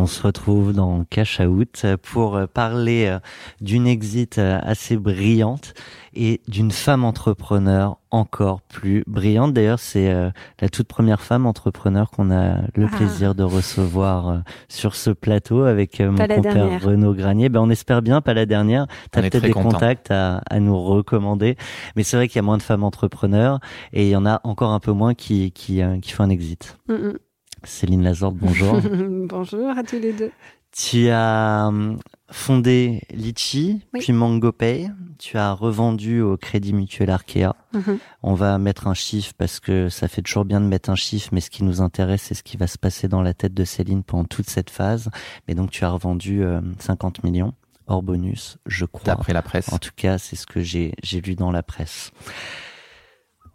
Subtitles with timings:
[0.00, 3.18] On se retrouve dans Cash Out pour parler euh,
[3.60, 5.74] d'une exit euh, assez brillante
[6.14, 9.52] et d'une femme entrepreneur encore plus brillante.
[9.52, 10.30] D'ailleurs, c'est euh,
[10.62, 12.96] la toute première femme entrepreneur qu'on a le Ah.
[12.96, 16.82] plaisir de recevoir sur ce plateau avec mon compère.
[16.82, 17.50] Renaud Granier.
[17.50, 18.86] Ben, on espère bien, pas la dernière.
[19.10, 19.68] T'as On est peut-être des content.
[19.72, 21.56] contacts à, à nous recommander.
[21.94, 23.60] Mais c'est vrai qu'il y a moins de femmes entrepreneurs
[23.92, 26.30] et il y en a encore un peu moins qui, qui, euh, qui font un
[26.30, 26.78] exit.
[26.88, 27.10] Mm,
[27.64, 28.80] Céline Lazorde, bonjour.
[29.28, 30.30] Bonjour à tous les deux.
[30.72, 31.98] Tu as hum,
[32.30, 34.00] fondé Litchi, Oui.
[34.00, 34.88] puis MangoPay.
[35.18, 37.54] Tu as revendu au Crédit Mutuel Arkea.
[37.74, 37.98] Mhm.
[38.22, 41.28] On va mettre un chiffre parce que ça fait toujours bien de mettre un chiffre,
[41.32, 43.64] mais ce qui nous intéresse, c'est ce qui va se passer dans la tête de
[43.64, 45.10] Céline pendant toute cette phase.
[45.46, 47.52] Mais donc, tu as revendu euh, 50 millions
[47.86, 49.04] hors bonus, je crois.
[49.04, 49.72] D'après la presse.
[49.72, 52.12] En tout cas, c'est ce que j'ai j'ai lu dans la presse.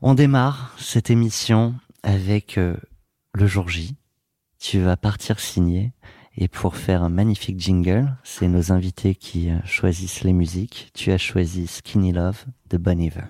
[0.01, 2.75] On démarre cette émission avec euh,
[3.35, 3.95] le jour J.
[4.59, 5.91] Tu vas partir signer
[6.37, 10.91] et pour faire un magnifique jingle, c'est nos invités qui euh, choisissent les musiques.
[10.93, 13.21] Tu as choisi Skinny Love de Bon Iver.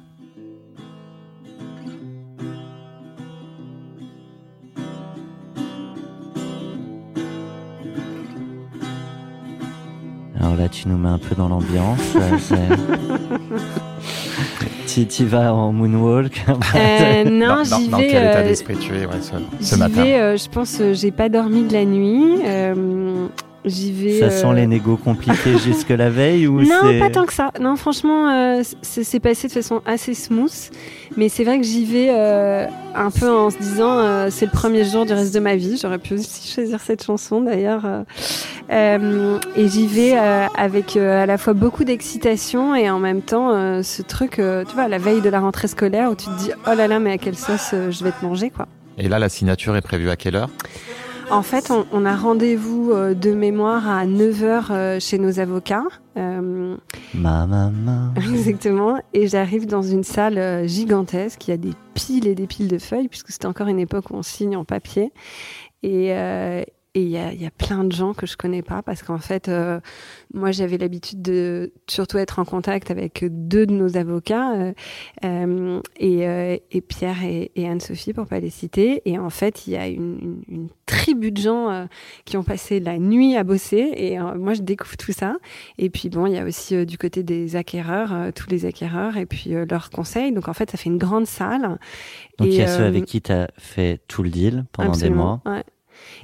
[10.39, 12.15] Alors là, tu nous mets un peu dans l'ambiance.
[15.01, 16.43] c'est- tu, vas en moonwalk.
[16.75, 18.07] Euh, non, dans, j'y dans vais.
[18.07, 19.31] quel état euh, d'esprit tu es ouais, ce,
[19.65, 22.39] ce j'y matin vais, euh, je pense, euh, j'ai pas dormi de la nuit.
[23.65, 24.19] Euh, j'y vais.
[24.19, 27.51] Ça euh, sent les négos compliqués jusque la veille ou Non, pas tant que ça.
[27.59, 30.51] Non, franchement, euh, c'est passé de façon assez smooth.
[31.17, 32.65] Mais c'est vrai que j'y vais euh,
[32.95, 35.77] un peu en se disant euh, c'est le premier jour du reste de ma vie.
[35.81, 37.85] J'aurais pu aussi choisir cette chanson d'ailleurs.
[37.85, 38.03] euh.
[38.71, 43.21] Euh, et j'y vais euh, avec euh, à la fois beaucoup d'excitation et en même
[43.21, 46.25] temps euh, ce truc, euh, tu vois, la veille de la rentrée scolaire où tu
[46.25, 48.67] te dis oh là là, mais à quelle sauce euh, je vais te manger quoi.
[48.97, 50.49] Et là, la signature est prévue à quelle heure?
[51.31, 55.83] En fait, on, on a rendez-vous euh, de mémoire à 9h chez nos avocats.
[56.17, 56.75] Euh,
[57.13, 58.13] Ma maman.
[58.17, 58.99] Exactement.
[59.13, 61.47] Et j'arrive dans une salle euh, gigantesque.
[61.47, 64.11] Il y a des piles et des piles de feuilles, puisque c'était encore une époque
[64.11, 65.11] où on signe en papier.
[65.83, 66.63] Et euh,
[66.95, 69.03] et il y a, il y a plein de gens que je connais pas, parce
[69.03, 69.81] qu'en fait, euh,
[70.33, 74.73] moi, j'avais l'habitude de surtout être en contact avec deux de nos avocats, euh,
[75.25, 79.01] euh, et, et Pierre et, et Anne-Sophie, pour pas les citer.
[79.03, 81.87] Et en fait, il y a une, une, une tribu de gens
[82.23, 83.91] qui ont passé la nuit à bosser.
[83.97, 85.35] Et moi, je découvre tout ça.
[85.77, 89.25] Et puis bon, il y a aussi du côté des acquéreurs, tous les acquéreurs, et
[89.25, 90.31] puis leurs conseils.
[90.31, 91.77] Donc en fait, ça fait une grande salle.
[92.37, 95.09] Donc il y a ceux avec qui tu as fait tout le deal pendant des
[95.09, 95.41] mois.
[95.45, 95.63] ouais.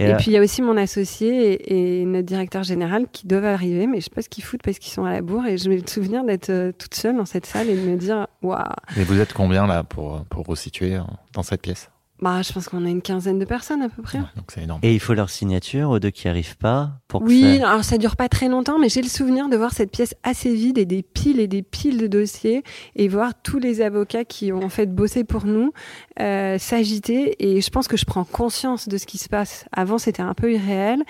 [0.10, 3.46] Et, puis il y a aussi mon associé et, et notre directeur général qui doivent
[3.46, 5.46] arriver, mais je sais pas ce qu'ils foutent parce qu'ils sont à la bourre.
[5.46, 8.28] Et je me souvenir d'être euh, toute seule dans cette salle et de me dire,
[8.42, 8.62] waouh,
[8.98, 11.02] Et vous êtes combien là pour, pour vous situer euh,
[11.34, 11.90] dans cette pièce?
[12.22, 14.20] Bah je pense qu'on a une quinzaine de personnes à peu près.
[14.20, 14.80] Ouais, Donc c'est énorme.
[14.84, 17.84] et il faut leur signature aux deux qui arrivent pas pour que Oui, ça- alors
[17.84, 20.78] ça dure pas très longtemps, mais j'ai le souvenir de voir cette pièce assez vide
[20.78, 22.64] et des piles et des piles de dossiers
[22.96, 25.74] et voir tous les avocats qui ont en fait bossé pour nous
[26.20, 27.36] euh, s'agiter.
[27.40, 29.66] Et je pense que je prends conscience de ce qui se passe.
[29.72, 31.02] Avant, c'était un peu irréel.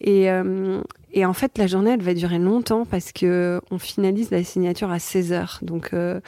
[0.00, 0.80] Et, euh,
[1.12, 4.90] et en fait, la journée, elle va durer longtemps parce que on finalise la signature
[4.90, 5.58] à 16 heures.
[5.62, 6.20] Donc, euh,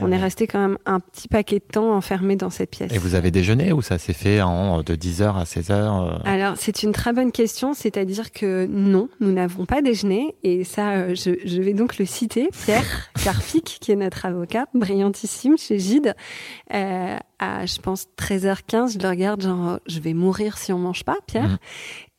[0.00, 2.92] On est resté quand même un petit paquet de temps enfermé dans cette pièce.
[2.92, 6.82] Et vous avez déjeuné ou ça s'est fait en, de 10h à 16h Alors, c'est
[6.82, 11.30] une très bonne question, c'est-à-dire que non, nous n'avons pas déjeuné, et ça, euh, je,
[11.44, 16.14] je vais donc le citer, Pierre Carpic, qui est notre avocat, brillantissime chez Gide,
[16.74, 21.04] euh, à, je pense, 13h15, je le regarde, genre, je vais mourir si on mange
[21.04, 21.48] pas, Pierre.
[21.48, 21.58] Mhm.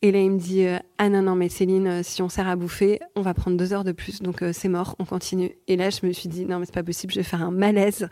[0.01, 2.47] Et là, il me dit, euh, ah non, non, mais Céline, euh, si on sert
[2.47, 5.51] à bouffer, on va prendre deux heures de plus, donc euh, c'est mort, on continue.
[5.67, 7.51] Et là, je me suis dit, non, mais c'est pas possible, je vais faire un
[7.71, 8.07] malaise.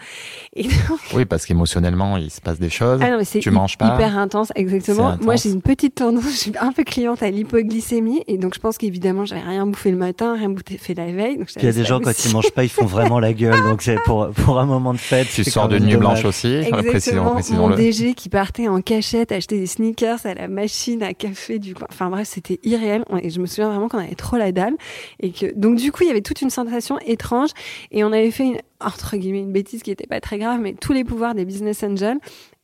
[0.55, 2.99] Et donc, Oui, parce qu'émotionnellement, il se passe des choses.
[3.03, 5.17] ah non, mais Tu manges pas hyper intense, exactement.
[5.21, 8.59] Moi, j'ai une petite tendance, je suis un peu cliente à l'hypoglycémie, et donc je
[8.59, 11.37] pense qu'évidemment, j'avais rien bouffé le matin, rien bouffé fait la veille.
[11.37, 13.33] Donc Puis il y a des gens, quand ils mangent pas, ils font vraiment la
[13.33, 13.61] gueule.
[13.63, 15.27] Donc c'est pour, pour un moment de fête.
[15.33, 16.79] Tu sors même nuit blanche aussi, Exactement.
[16.79, 17.31] Exactement.
[17.31, 17.75] précisons Mon le.
[17.75, 21.87] DG qui partait en cachette acheter des sneakers à la machine à café du coin.
[21.89, 23.03] Enfin bref, c'était irréel.
[23.21, 24.73] Et je me souviens vraiment qu'on avait trop la dalle.
[25.19, 27.49] Et que, donc du coup, il y avait toute une sensation étrange.
[27.91, 30.73] Et on avait fait une, entre guillemets, une bêtise qui était pas très grave, mais
[30.73, 32.17] tous les pouvoirs des business angels.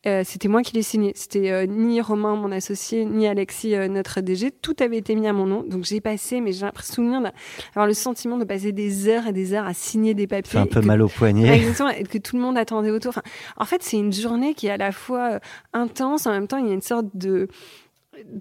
[0.06, 1.14] Euh, c'était moi qui les signais.
[1.16, 4.52] C'était euh, ni Romain, mon associé, ni Alexis, euh, notre DG.
[4.52, 5.64] Tout avait été mis à mon nom.
[5.66, 9.32] Donc j'ai passé, mais j'ai l'impression souvenir d'avoir le sentiment de passer des heures et
[9.32, 10.60] des heures à signer des papiers.
[10.60, 11.56] Un peu que- mal au poignet.
[11.56, 13.12] exactement, et que tout le monde attendait autour.
[13.12, 13.22] Enfin,
[13.56, 15.40] en fait, c'est une journée qui est à la fois
[15.72, 17.48] intense, en même temps, il y a une sorte de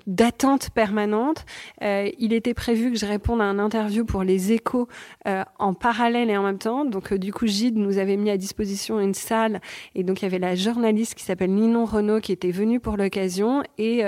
[0.07, 1.45] d'attente permanente.
[1.83, 4.89] Euh, il était prévu que je réponde à un interview pour les échos
[5.27, 6.85] euh, en parallèle et en même temps.
[6.85, 9.61] Donc, euh, du coup, Gide nous avait mis à disposition une salle.
[9.95, 12.97] Et donc, il y avait la journaliste qui s'appelle Ninon Renaud qui était venue pour
[12.97, 14.03] l'occasion et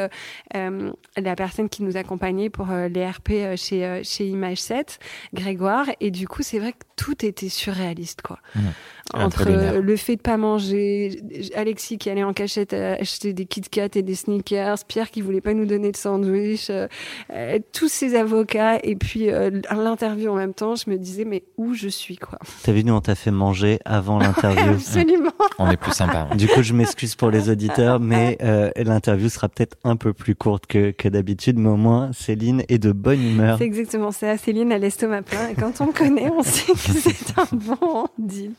[0.55, 4.99] la personne qui nous accompagnait pour les RP chez, chez Image 7,
[5.33, 5.87] Grégoire.
[6.01, 8.39] Et du coup, c'est vrai que tout était surréaliste, quoi.
[8.55, 8.61] Mmh.
[9.13, 11.21] Entre euh, le fait de pas manger,
[11.55, 15.43] Alexis qui allait en cachette acheter des Kit Kat et des sneakers, Pierre qui voulait
[15.43, 16.89] pas nous donner de sandwich, euh,
[17.31, 21.45] euh, tous ces avocats et puis euh, l'interview en même temps, je me disais mais
[21.57, 24.73] où je suis quoi T'as vu, nous, on t'a fait manger avant l'interview.
[24.75, 25.33] Absolument.
[25.59, 26.29] On est plus sympa.
[26.35, 30.35] Du coup, je m'excuse pour les auditeurs, mais euh, l'interview sera peut-être un peu plus
[30.35, 33.59] courte que, que d'habitude, mais au moins Céline est de bonne humeur.
[33.59, 34.37] C'est exactement ça.
[34.37, 38.07] Céline a l'estomac plein et quand on me connaît, on sait que c'est un bon
[38.19, 38.53] deal.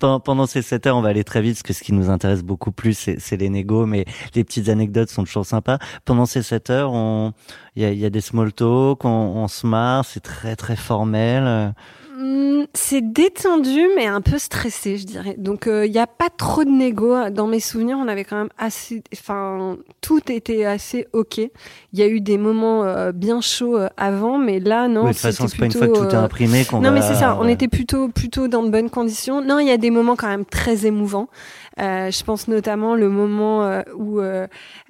[0.00, 2.10] Pendant, pendant ces 7 heures, on va aller très vite, parce que ce qui nous
[2.10, 4.04] intéresse beaucoup plus, c'est les négos, mais
[4.34, 5.78] les petites anecdotes sont toujours sympas.
[6.04, 7.32] Pendant ces 7 heures, on-
[7.76, 10.56] il y a, il y a des small talk, on, on se marre, c'est très
[10.56, 11.72] très formel.
[12.16, 15.34] Hum, C'est détendu, mais un peu stressé, je dirais.
[15.38, 17.30] Donc, il n'y a pas trop de négo.
[17.30, 19.02] Dans mes souvenirs, on avait quand même assez.
[19.12, 21.38] Enfin, tout était assez OK.
[21.38, 21.50] Il
[21.98, 25.02] y a eu des moments euh, bien chauds euh, avant, mais là, non.
[25.02, 26.76] Oui, de toute façon, c'est pas une fois que tout est plutôt, euh, imprimé qu'on
[26.80, 26.90] Non, va...
[26.92, 27.36] mais c'est ça.
[27.40, 29.40] On était plutôt, plutôt dans de bonnes conditions.
[29.40, 31.28] Non, il y a des moments quand même très émouvants.
[31.80, 34.20] Euh, je pense notamment le moment euh, où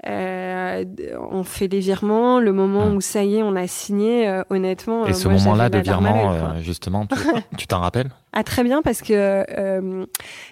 [0.06, 0.84] euh,
[1.30, 2.96] on fait les virements, le moment Hum.
[2.96, 4.28] où ça y est, on a signé.
[4.28, 7.06] euh, honnêtement, Et euh, ce moi, moment-là de virement, euh, justement,
[7.56, 8.10] tu t'en rappelles?
[8.36, 10.06] Ah très bien parce que euh,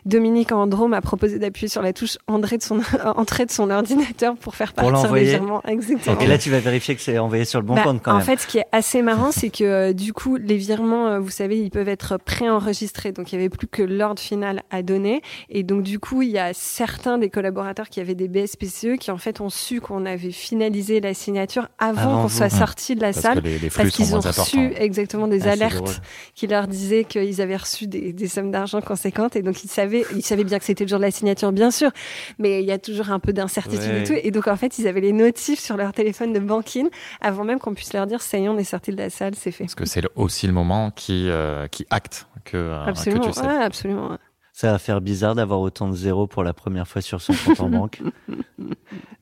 [0.07, 2.81] Dominique Andro m'a proposé d'appuyer sur la touche André de son
[3.17, 5.25] entrée de son ordinateur pour faire Pour partir les l'envoyer.
[5.31, 5.63] virements.
[5.67, 6.21] Exactement.
[6.21, 8.17] Et là, tu vas vérifier que c'est envoyé sur le bon Bah, compte quand en
[8.19, 8.25] même.
[8.25, 11.31] fait, ce qui est assez marrant, c'est que euh, du coup, les virements, euh, vous
[11.31, 13.11] savez, ils peuvent être préenregistrés.
[13.11, 15.21] Donc, il n'y avait plus que l'ordre final à donner.
[15.49, 19.11] Et donc, du coup, il y a certains des collaborateurs qui avaient des BSPCE qui,
[19.11, 23.09] en fait, ont su qu'on avait finalisé la signature avant, qu'on soit sorti de la
[23.13, 23.41] Parce salle.
[23.41, 26.01] les, Parce qu'ils ont reçu exactement des Ah, alertes
[26.35, 30.05] qui leur disaient qu'ils avaient reçu des, des sommes d'argent conséquentes et donc ils savaient,
[30.15, 31.91] ils savaient bien que c'était le jour de la signature, bien sûr,
[32.39, 34.01] mais il y a toujours un peu d'incertitude Ouais.
[34.03, 34.15] et tout.
[34.23, 36.89] Et donc en fait, ils avaient les notifs sur leur téléphone de banking
[37.21, 39.35] avant même qu'on puisse leur dire ça y est, on est sorti de la salle,
[39.35, 39.65] c'est fait.
[39.65, 43.33] Parce que c'est aussi le moment qui, euh, qui acte que, euh, que Absolument, tu
[43.33, 43.41] sais.
[43.47, 44.11] ouais, absolument.
[44.11, 44.17] ouais.
[44.55, 47.61] Ça va faire bizarre d'avoir autant de zéros pour la première fois sur son compte
[47.61, 48.03] en banque.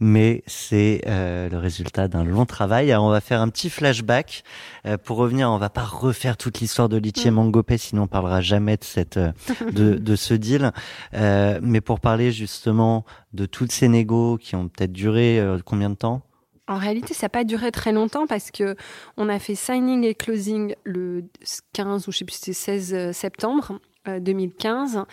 [0.00, 2.90] Mais c'est euh, le résultat d'un long travail.
[2.90, 4.42] Alors on va faire un petit flashback.
[4.86, 7.34] Euh, pour revenir, on va pas refaire toute l'histoire de Litchi Mm.
[7.34, 9.32] Mangopé, sinon on parlera jamais de, cette, euh,
[9.72, 10.72] de, de ce deal.
[11.14, 15.90] Euh, mais pour parler justement de toutes ces négos qui ont peut-être duré euh, combien
[15.90, 16.22] de temps?
[16.66, 18.76] En réalité, ça n'a pas duré très longtemps parce que
[19.16, 21.24] on a fait signing et closing le
[21.72, 25.04] 15 ou je sais plus, c'était 16 septembre euh, 2015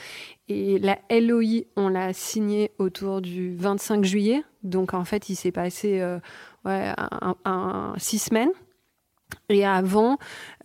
[0.49, 4.43] et la LOI, on l'a signée autour du 25 juillet.
[4.63, 6.19] Donc en fait, il s'est passé euh,
[6.65, 8.51] ouais, un, un- six semaines.
[9.49, 10.17] Et avant,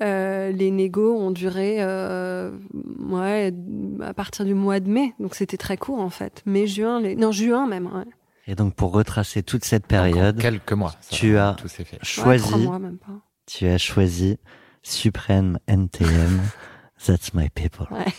[0.02, 2.52] euh, les négos ont duré euh,
[3.00, 3.52] ouais,
[4.00, 5.14] à partir du mois de mai.
[5.18, 6.42] Donc c'était très court en fait.
[6.46, 7.16] Mai, juin, les...
[7.16, 7.86] non juin même.
[7.86, 8.04] Ouais.
[8.46, 10.92] Et donc pour retracer toute cette période, quelques mois.
[11.00, 11.98] ça, tu as Tout fait.
[12.02, 13.20] Choisi, trois mois même pas.
[13.46, 14.38] tu as choisi
[14.84, 16.40] Supreme NTM.
[17.06, 17.86] That's my people.
[17.90, 18.12] Ouais.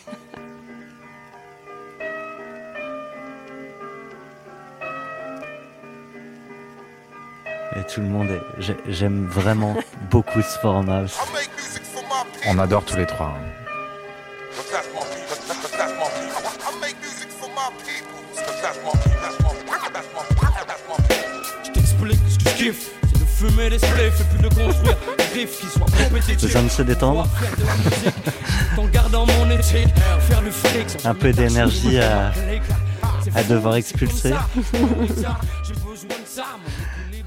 [7.76, 9.76] Et tout le monde est, j'ai- j'aime vraiment
[10.12, 11.06] beaucoup ce format.
[12.48, 13.34] On adore tous les trois.
[13.38, 13.50] hein.
[21.64, 24.98] Je t'explique ce que je kiffe, c'est de fumer spliffs et puis de construire
[25.70, 26.42] soient compétitifs.
[26.42, 27.28] Besoin de se détendre.
[31.06, 32.32] Un peu d'énergie à-
[33.36, 34.34] à devoir expulser.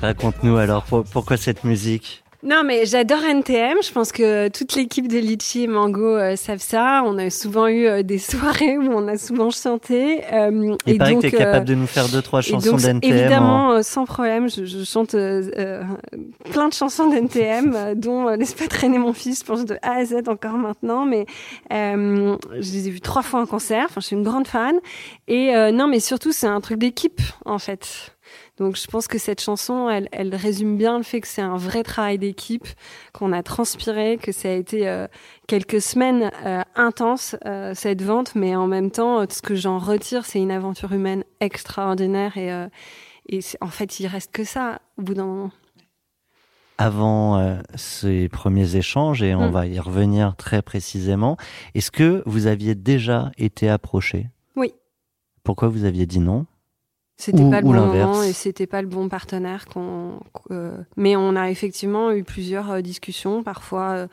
[0.00, 2.22] Raconte-nous alors pour- pourquoi cette musique?
[2.42, 3.78] Non, mais j'adore NTM.
[3.82, 7.02] Je pense que toute l'équipe de Litchi et Mango euh, savent ça.
[7.04, 10.22] On a souvent eu euh, des soirées où on a souvent chanté.
[10.32, 12.42] Euh, Il et paraît donc, que tu es euh, capable de nous faire deux, trois
[12.42, 13.00] chansons d'NTM.
[13.02, 18.68] Évidemment, en- euh, sans problème, je, je chante plein de chansons d'NTM, dont Laisse pas
[18.68, 21.04] traîner mon fils, je pense de A à Z encore maintenant.
[21.04, 21.26] Mais
[21.70, 22.36] je
[22.72, 23.86] les ai vus trois fois en concert.
[23.88, 24.76] Enfin, je suis une grande fan.
[25.26, 28.15] Et non, mais surtout, c'est un truc d'équipe, en fait.
[28.58, 31.58] Donc, je pense que cette chanson, elle, elle résume bien le fait que c'est un
[31.58, 32.66] vrai travail d'équipe,
[33.12, 35.06] qu'on a transpiré, que ça a été euh,
[35.46, 40.24] quelques semaines euh, intenses, euh, cette vente, mais en même temps, ce que j'en retire,
[40.24, 42.50] c'est une aventure humaine extraordinaire et,
[43.60, 45.50] en fait, il reste que ça au bout d'un moment.
[46.78, 49.52] avant ces premiers échanges, et on Mm.
[49.52, 51.38] va y revenir très précisément,
[51.74, 54.28] est-ce que vous aviez déjà été approché?
[54.56, 54.74] Oui.
[55.42, 56.44] Pourquoi vous aviez dit non?
[57.16, 59.66] C'était pas le ou bon moment et c'était pas le bon partenaire.
[59.66, 64.06] Qu'on, qu'- euh, mais on a effectivement eu plusieurs euh, discussions, parfois euh,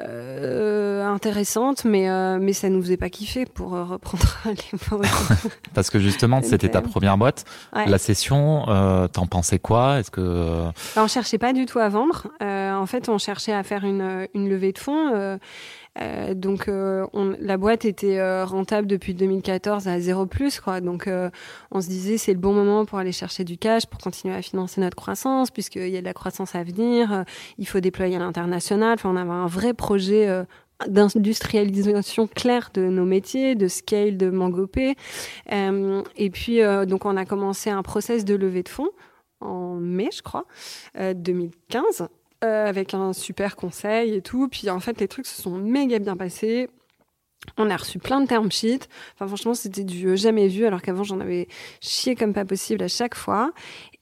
[0.00, 5.02] euh, intéressantes, mais euh, mais ça nous faisait pas kiffer pour euh, reprendre les mots.
[5.74, 7.44] Parce que justement, c'était ta première boîte.
[7.74, 7.86] Ouais.
[7.86, 9.98] La session, euh, t'en pensais quoi?
[9.98, 10.64] Est-ce que
[10.96, 12.26] on cherchait pas du tout à vendre.
[12.42, 15.38] Euh, en fait, on cherchait à faire une, une levée de fonds.
[16.00, 20.80] Euh, donc, euh, on, la boîte était euh, rentable depuis 2014 à zéro plus, quoi.
[20.80, 21.30] Donc, euh,
[21.70, 24.42] on se disait c'est le bon moment pour aller chercher du cash pour continuer à
[24.42, 27.12] financer notre croissance, puisqu'il y a de la croissance à venir.
[27.12, 27.22] Euh,
[27.58, 28.94] il faut déployer à l'international.
[28.94, 30.44] Enfin, on avait un vrai projet.
[30.86, 34.94] D'industrialisation claire de nos métiers, de scale, de Mangopé.
[35.50, 38.90] Et puis, donc, on a commencé un process de levée de fonds
[39.40, 40.46] en mai, je crois,
[40.98, 42.08] euh, 2015,
[42.44, 44.48] euh, avec un super conseil et tout.
[44.48, 46.68] Puis en fait, les trucs se sont méga bien passés.
[47.56, 48.88] On a reçu plein de term sheets.
[49.14, 51.48] Enfin, franchement, c'était du euh, jamais vu, alors qu'avant, j'en avais
[51.80, 53.52] chié comme pas possible à chaque fois.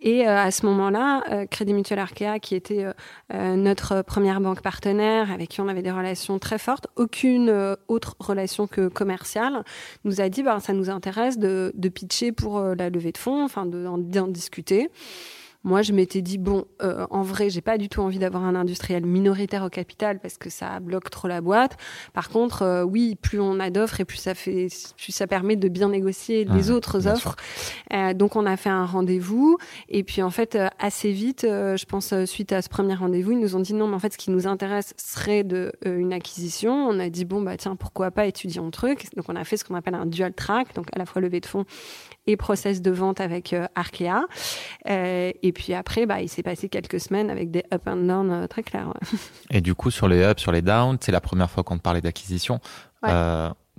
[0.00, 2.86] Et euh, à ce moment-là, Crédit Mutuel Arkea, qui était
[3.32, 8.66] notre première banque partenaire, avec qui on avait des relations très fortes, aucune autre relation
[8.66, 9.64] que commerciale,
[10.04, 13.64] nous a dit, bah, ça nous intéresse de, pitcher pour la levée de fonds, enfin,
[13.64, 14.90] de- d'en d'en discuter.
[15.64, 18.54] Moi, je m'étais dit bon, euh, en vrai, j'ai pas du tout envie d'avoir un
[18.54, 21.78] industriel minoritaire au capital parce que ça bloque trop la boîte.
[22.12, 25.56] Par contre, euh, oui, plus on a d'offres et plus ça fait, plus ça permet
[25.56, 27.36] de bien négocier les autres offres.
[27.94, 29.56] Euh, donc, on a fait un rendez-vous
[29.88, 33.56] et puis en fait, assez vite, je pense suite à ce premier rendez-vous, ils nous
[33.56, 36.72] ont dit non, mais en fait, ce qui nous intéresse serait de une acquisition.
[36.72, 39.06] On a dit bon bah tiens, pourquoi pas étudier un truc.
[39.16, 41.40] Donc, on a fait ce qu'on appelle un dual track, donc à la fois levée
[41.40, 41.64] de fonds
[42.26, 44.24] et process de vente avec euh, Arkea.
[44.88, 48.30] Euh, et puis après, bah, il s'est passé quelques semaines avec des up and down
[48.30, 48.88] euh, très clairs.
[48.88, 49.18] ouais.
[49.50, 51.82] et du coup sur les ups, sur les downs, c'est la première fois qu'on te
[51.82, 52.60] parlait d'acquisition.
[53.02, 53.10] Ouais.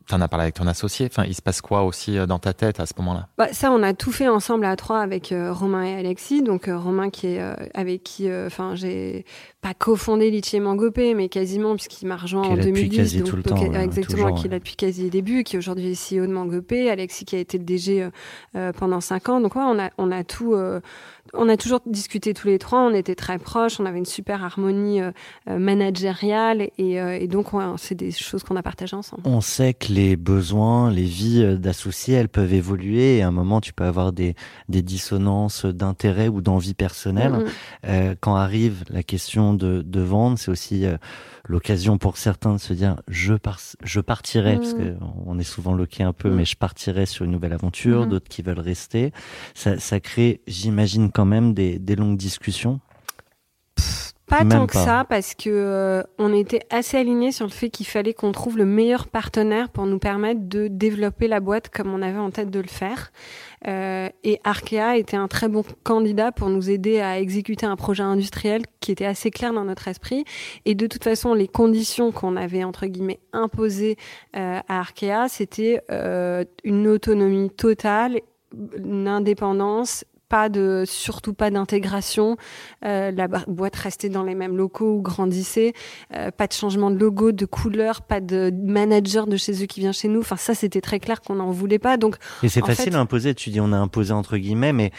[0.05, 1.07] Euh, T'en as parlé avec ton associé.
[1.09, 3.27] Enfin, il se passe quoi aussi euh, dans ta tête à ce moment-là?
[3.37, 6.41] Bah, ça, on a tout fait ensemble à trois avec euh, Romain et Alexis.
[6.43, 9.25] Donc euh, Romain qui est euh, avec qui, euh, enfin, j'ai
[9.61, 12.89] pas cofondé Litchi et Mangopé, mais quasiment puisqu'il m'a rejoint Qui est en là depuis
[12.89, 12.97] 2010.
[12.97, 15.43] quasi donc, tout le donc, temps, ouais, exactement, qui est là depuis quasi les débuts,
[15.43, 16.89] qui aujourd'hui est CEO de Mangopé.
[16.89, 18.07] Alexis qui a été le DG
[18.77, 19.41] pendant cinq ans.
[19.41, 20.55] Donc ouais, on a on a tout.
[21.37, 24.43] On a toujours discuté tous les trois, on était très proches, on avait une super
[24.43, 25.11] harmonie euh,
[25.49, 29.23] euh, managériale et, euh, et donc ouais, c'est des choses qu'on a partagées ensemble.
[29.25, 33.61] On sait que les besoins, les vies d'associés, elles peuvent évoluer et à un moment
[33.61, 34.35] tu peux avoir des,
[34.69, 37.33] des dissonances d'intérêt ou d'envie personnelle.
[37.33, 37.45] Mhm.
[37.87, 40.85] Euh, quand arrive la question de, de vendre, c'est aussi
[41.47, 45.73] l'occasion pour certains de se dire je pars, je partirai parce que on est souvent
[45.73, 46.35] loqué un peu, Mhm.
[46.37, 48.01] mais je partirai sur une nouvelle aventure.
[48.01, 48.09] Mhm.
[48.09, 49.11] D'autres qui veulent rester.
[49.53, 52.79] Ça, ça crée, j'imagine quand même des, des longues discussions.
[54.27, 54.85] Pas Même tant que pas.
[54.85, 58.57] ça, parce que euh, on était assez alignés sur le fait qu'il fallait qu'on trouve
[58.57, 62.49] le meilleur partenaire pour nous permettre de développer la boîte comme on avait en tête
[62.49, 63.11] de le faire.
[63.67, 68.01] Euh, et Arkea était un très bon candidat pour nous aider à exécuter un projet
[68.01, 70.25] industriel qui était assez clair dans notre esprit.
[70.65, 73.95] Et de toute façon, les conditions qu'on avait entre guillemets imposées
[74.35, 75.81] euh, à Arkea, c'était
[76.63, 78.21] une autonomie totale,
[78.75, 80.03] une indépendance
[80.35, 82.35] pas de surtout pas d'intégration.
[82.83, 85.71] Euh, la boîte restait dans les mêmes locaux ou grandissait.
[86.13, 89.79] Euh, pas de changement de logo de couleur pas de manager de chez eux qui
[89.79, 90.19] vient chez nous.
[90.19, 91.95] Enfin ça c'était très clair qu'on n'en voulait pas.
[91.95, 93.33] Donc Et c'est facile fait- à imposer.
[93.33, 94.91] Tu dis on a imposé entre guillemets, mais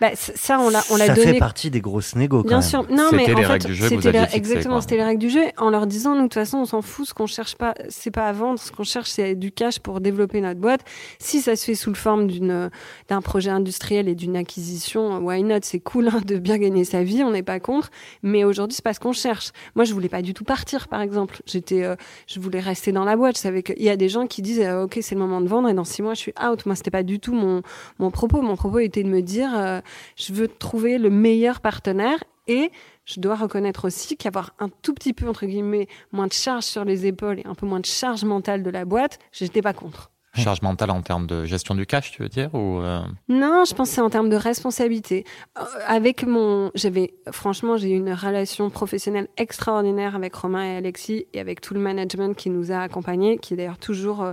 [0.00, 2.42] bah, ça on l'a on l'a ça donné fait partie des grosses négos.
[2.42, 2.68] quand Bien même.
[2.68, 5.04] sûr, non mais en les fait, règles du jeu que vous c'était exactement, c'était les
[5.04, 5.44] règles du jeu.
[5.56, 8.10] En leur disant, nous de toute façon, on s'en fout, ce qu'on cherche pas, c'est
[8.10, 10.80] pas à vendre, ce qu'on cherche, c'est du cash pour développer notre boîte.
[11.18, 12.70] Si ça se fait sous le forme d'une
[13.08, 15.60] d'un projet industriel et d'une acquisition, why not?
[15.62, 17.90] C'est cool hein, de bien gagner sa vie, on n'est pas contre.
[18.22, 19.52] Mais aujourd'hui, c'est pas ce qu'on cherche.
[19.74, 21.38] Moi, je voulais pas du tout partir, par exemple.
[21.46, 23.36] J'étais, euh, je voulais rester dans la boîte.
[23.36, 25.48] Je savais qu'il y a des gens qui disent, euh, ok, c'est le moment de
[25.48, 26.66] vendre, et dans six mois, je suis out.
[26.66, 27.62] Moi, c'était pas du tout mon
[27.98, 28.42] mon propos.
[28.42, 29.80] Mon propos était de me dire, euh,
[30.16, 32.22] je veux trouver le meilleur partenaire.
[32.48, 32.70] Et
[33.04, 36.84] je dois reconnaître aussi qu'avoir un tout petit peu, entre guillemets, moins de charge sur
[36.84, 40.12] les épaules et un peu moins de charge mentale de la boîte, j'étais pas contre.
[40.42, 43.74] Charge mentale en termes de gestion du cash, tu veux dire ou euh, Non, je
[43.84, 45.24] c'est en termes de responsabilité.
[45.58, 51.26] Euh, avec mon, j'avais, franchement, j'ai eu une relation professionnelle extraordinaire avec Romain et Alexis
[51.32, 54.32] et avec tout le management qui nous a accompagnés, qui est d'ailleurs toujours euh,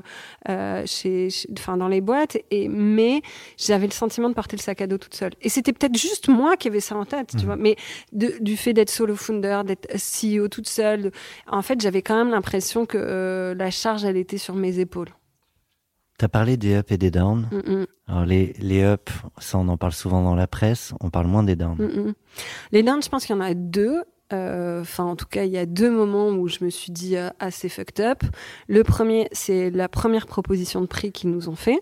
[0.49, 2.37] euh, chez, chez- enfin, dans les boîtes.
[2.51, 3.21] Et mais
[3.57, 5.33] j'avais le sentiment de porter le sac à dos toute seule.
[5.41, 7.55] Et c'était peut-être juste moi qui avais ça en tête, tu vois.
[7.57, 7.75] Mais
[8.11, 11.11] de- du fait d'être solo founder, d'être CEO toute seule,
[11.47, 15.09] en fait, j'avais quand même l'impression que euh, la charge, elle était sur mes épaules.
[16.23, 17.49] T'as parlé des ups et des downs.
[17.51, 17.85] Mm, mm.
[18.07, 21.43] Alors les, les ups, ça on en parle souvent dans la presse, on parle moins
[21.43, 21.75] des downs.
[21.75, 22.13] Mm.
[22.71, 24.03] Les dindes, je pense qu'il y en a deux.
[24.31, 27.15] Euh, Enfin, en tout cas, il y a deux moments où je me suis dit
[27.15, 28.21] euh, assez fucked up.
[28.67, 31.81] Le premier, c'est la première proposition de prix qu'ils nous ont fait,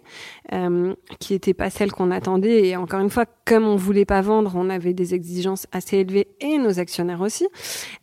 [0.54, 2.68] euh, qui était pas celle qu'on attendait.
[2.68, 6.28] Et encore une fois, comme on voulait pas vendre, on avait des exigences assez élevées
[6.42, 7.48] et nos actionnaires aussi.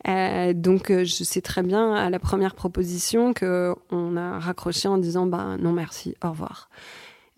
[0.05, 5.27] Donc, je sais très bien à la première proposition que on a raccroché en disant
[5.27, 6.69] bah non merci, au revoir.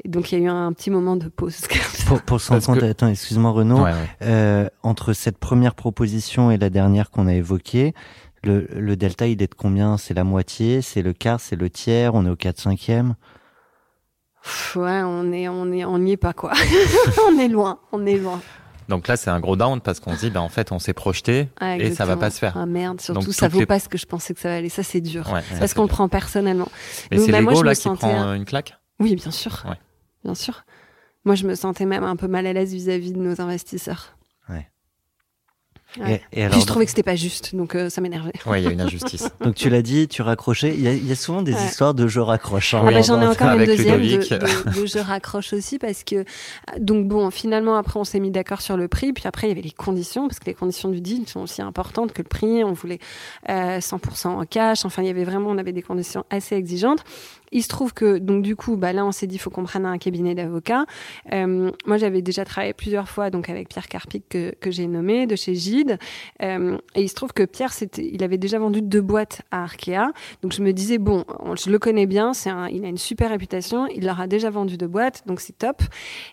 [0.04, 1.56] Et donc, il y a eu un petit moment de pause.
[2.06, 4.08] Pour, pour s'entendre, que- attends, excuse-moi Renaud, ouais, ouais.
[4.22, 7.94] euh, entre cette première proposition et la dernière qu'on a évoquée,
[8.42, 9.96] le, le delta il est de combien?
[9.98, 12.78] C'est la moitié, c'est le quart, c'est le tiers, on est au 4 5
[14.42, 16.52] Pff, Ouais, on est, on est, on n'y est pas quoi.
[17.30, 18.40] on est loin, on est loin.
[18.88, 20.94] Donc là, c'est un gros down parce qu'on se dit, ben, en fait, on s'est
[20.94, 22.54] projeté Ah, et ça va pas se faire.
[22.56, 24.68] Ah merde, surtout Donc, ça vaut les- pas ce que je pensais que ça allait.
[24.68, 25.30] Ça c'est dur.
[25.32, 26.68] Ouais, Parce qu'on le prend personnellement.
[27.12, 28.76] Mais c'est bah, moi, l'ego je là qui sentais prend un- une claque?
[28.98, 29.62] Oui, bien sûr.
[29.68, 29.76] Ouais.
[30.24, 30.64] Bien sûr.
[31.24, 34.16] Moi, je me sentais même un peu mal à l'aise vis-à-vis de nos investisseurs.
[34.48, 34.68] Ouais.
[35.98, 36.22] Ouais.
[36.32, 38.30] Et, et alors, Puis je trouvais que c'était pas juste, donc euh, ça m'énervait.
[38.46, 39.28] Ouais, il y a une injustice.
[39.40, 40.72] donc tu l'as dit, tu raccrochais.
[40.72, 41.64] Il y a, il y a souvent des Ouais.
[41.64, 42.74] histoires de je raccroche.
[42.74, 44.30] hein, Ah bah, j'en ai encore une deuxième de, Ludovic.
[44.32, 46.24] de- de je raccroche aussi parce que
[46.78, 49.52] donc bon finalement après on s'est mis d'accord sur le prix puis après il y
[49.52, 52.62] avait les conditions parce que les conditions du deal sont aussi importantes que le prix
[52.62, 53.00] on voulait
[53.48, 57.02] euh, 100% en cash enfin il y avait vraiment on avait des conditions assez exigeantes
[57.52, 59.86] il se trouve que donc du coup bah là on s'est dit faut qu'on prenne
[59.86, 60.84] un cabinet d'avocats.
[61.32, 65.26] Euh, moi j'avais déjà travaillé plusieurs fois donc avec Pierre Carpic que, que j'ai nommé
[65.26, 65.98] de chez Gide.
[66.42, 70.12] Euh, et il se trouve que Pierre il avait déjà vendu deux boîtes à Arkea.
[70.42, 73.30] Donc je me disais bon, on- je le connais bien, un, il a une super
[73.30, 75.82] réputation, il leur a déjà vendu deux boîtes, donc c'est top.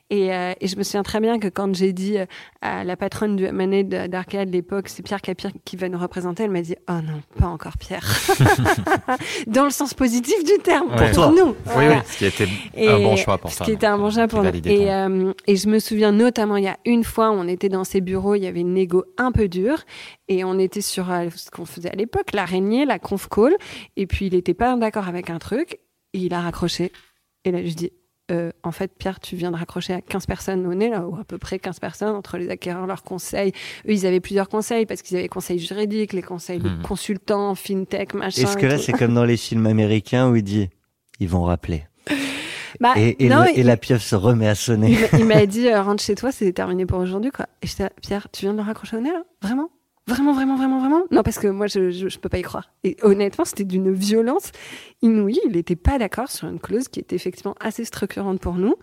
[0.10, 2.18] Et, euh, et je me souviens très bien que quand j'ai dit
[2.62, 5.98] à la patronne du M&A de- d'Arcade de l'époque, c'est Pierre Capir qui va nous
[5.98, 8.06] représenter, elle m'a dit oh non, pas encore Pierre,
[9.48, 11.14] dans le sens positif du terme Ouais.
[11.14, 11.34] pour toi.
[11.44, 11.50] nous.
[11.52, 11.96] Oui, Voilà.
[11.96, 13.66] oui, ce qui était Et un bon choix pour ce ça.
[13.66, 14.52] qui était un bon choix pour nous.
[14.66, 17.84] Et, euh, et je me souviens notamment, il y a une fois, on était dans
[17.84, 19.80] ses bureaux, il y avait une négo un peu dure,
[20.28, 23.56] et on était sur euh, ce qu'on faisait à l'époque, l'araignée, la conf call,
[23.96, 25.80] et puis il était pas d'accord avec un truc,
[26.14, 26.92] et il a raccroché.
[27.46, 27.92] Et là, je dis,
[28.30, 31.16] euh, en fait, Pierre, tu viens de raccrocher à 15 personnes au nez, là, ou
[31.16, 33.54] à peu près 15 personnes, entre les acquéreurs, leurs conseils.
[33.88, 36.82] Eux, ils avaient plusieurs conseils, parce qu'ils avaient conseils juridiques, les conseils de Mhm.
[36.82, 38.42] consultants, fintech, machin.
[38.42, 40.70] Est-ce que là c'est comme dans les films américains où il dit
[41.20, 41.86] ils vont rappeler
[42.80, 44.92] Bah, et, et, non, le- et il- la pieuvre se remet à sonner.
[44.92, 47.48] Il m'a- il m'a dit euh, rentre chez toi, c'est terminé pour aujourd'hui quoi.
[47.62, 49.24] Et j'étais Pierre, tu viens de le raccrocher au nez là?
[49.42, 49.70] Vraiment?
[50.10, 51.04] Vraiment, vraiment, vraiment, vraiment?
[51.12, 52.70] Non, parce que moi, je, je, je peux pas y croire.
[52.86, 54.54] Et honnêtement, c'était d'une violence
[55.02, 55.38] inouïe.
[55.50, 58.76] Il était pas d'accord sur une clause qui était effectivement assez structurante pour nous.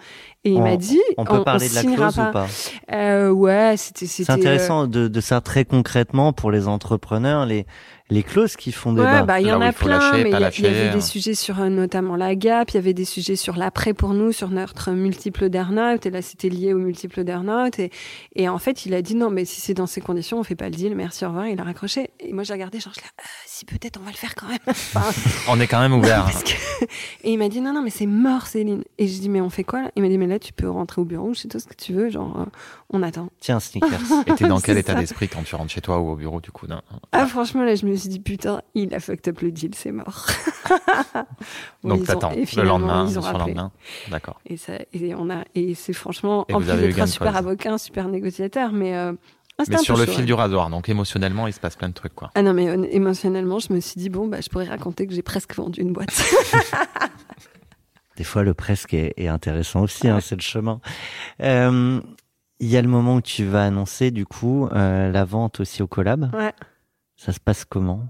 [0.45, 2.47] Et il On- m'a dit, On peut parler de la clause ou pas
[2.93, 4.05] Euh, Ouais, c'était.
[4.05, 7.65] C'est c'était, euh, intéressant de, de ça très concrètement pour les entrepreneurs, les,
[8.11, 9.21] les clauses qui font débat.
[9.21, 10.59] Ouais, bah, il y Là en a plein, lâcher, mais il y, pas a- il
[10.59, 10.67] y lâcher.
[10.67, 13.95] avait des sujets sur euh, notamment la gap, il y avait des sujets sur l'après
[13.95, 17.91] pour nous, sur notre multiple d'earnout, et là c'était lié au multiple d'earnout, et,
[18.37, 20.55] et en fait il a dit non, mais si c'est dans ces conditions, on fait
[20.55, 22.11] pas le deal, merci, au revoir, il a raccroché.
[22.21, 24.49] Et moi j'ai regardé, genre, je l'ai, euh, si peut-être on va le faire quand
[24.49, 24.59] même.
[24.69, 25.03] Enfin,
[25.49, 26.25] On est quand même ouvert.
[26.31, 26.85] parce que-
[27.25, 28.85] Et il m'a dit non, non, mais c'est mort, Céline.
[28.99, 29.91] Et je dis, mais on fait quoi là?
[29.97, 31.75] Il m'a dit, mais là tu peux rentrer au bureau, je sais tout ce que
[31.75, 32.45] tu veux, genre, euh,
[32.91, 33.29] on attend.
[33.41, 33.89] Tiens, sneakers.
[34.27, 36.51] Et t'es dans quel état d'esprit quand tu rentres chez toi ou au bureau du
[36.51, 39.53] coup non Ah, franchement, là, je me suis dit, putain, il a fucked up le
[39.53, 40.27] deal, c'est mort.
[41.83, 43.55] Bon, Donc t'attends et le finalement, lendemain, ils sur ont le rappelé.
[43.55, 43.73] lendemain.
[44.11, 44.41] D'accord.
[44.47, 47.73] Et, ça, et, on a, et c'est franchement, Et en plus d'être un super avocat,
[47.73, 49.13] un super négociateur, mais, euh,
[49.59, 50.27] ah, c'était Mais sur le chaud, fil ouais.
[50.27, 52.31] du rasoir, donc émotionnellement, il se passe plein de trucs quoi.
[52.35, 55.15] Ah non, mais hon- émotionnellement, je me suis dit, bon, bah, je pourrais raconter que
[55.15, 56.11] j'ai presque vendu une boîte.
[58.17, 60.81] Des fois, le presque est, est intéressant aussi, hein, c'est le chemin.
[61.43, 62.01] Euh,
[62.61, 65.83] Il y a le moment où tu vas annoncer, du coup, euh, la vente aussi
[65.83, 66.33] au collab.
[66.35, 66.53] ouais.
[67.25, 68.01] Ça se passe comment?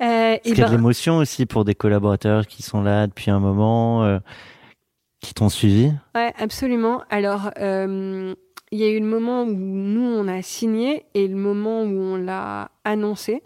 [0.00, 2.82] Euh, Parce et qu'il y a de ben, l'émotion aussi pour des collaborateurs qui sont
[2.82, 4.18] là depuis un moment, euh,
[5.20, 5.92] qui t'ont suivi.
[6.14, 7.02] ouais, absolument.
[7.10, 8.34] Alors, euh,
[8.72, 11.92] il y a eu le moment où nous, on a signé et le moment où
[12.00, 13.42] on l'a annoncé.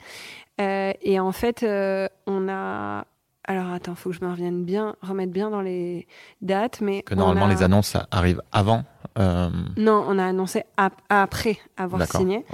[0.61, 3.05] Euh, et en fait, euh, on a.
[3.49, 6.07] Alors, attends, faut que je me revienne bien, remettre bien dans les
[6.40, 7.03] dates, mais.
[7.03, 8.85] Que normalement a- les annonces arrivent avant
[9.19, 12.45] euh, Non, on a annoncé ap- après avoir signé.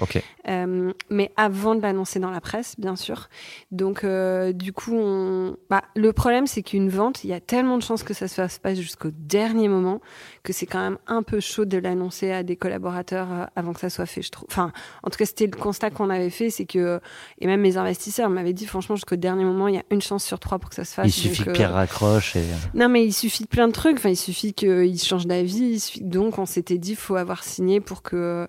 [0.49, 3.29] Euh, mais avant de l'annoncer dans la presse, bien sûr.
[3.71, 5.57] Donc, euh, du coup, on...
[5.71, 8.35] bah, le problème, c'est qu'une vente, il y a tellement de chances que ça se
[8.35, 10.01] fasse pas jusqu'au dernier moment
[10.43, 13.91] que c'est quand même un peu chaud de l'annoncer à des collaborateurs avant que ça
[13.91, 14.49] soit fait, je trouve.
[14.51, 14.73] Enfin,
[15.05, 17.01] en tout cas, c'était le constat qu'on avait fait, c'est que,
[17.39, 20.25] et même mes investisseurs m'avaient dit, franchement, jusqu'au dernier moment, il y a une chance
[20.25, 21.07] sur trois pour que ça se fasse.
[21.07, 22.43] Il suffit Donc, que Pierre raccroche et
[22.75, 23.99] non, mais il suffit de plein de trucs.
[23.99, 25.73] Enfin, il suffit qu'il change d'avis.
[25.75, 28.49] Il suffit- Donc, on s'était dit, faut avoir signé pour que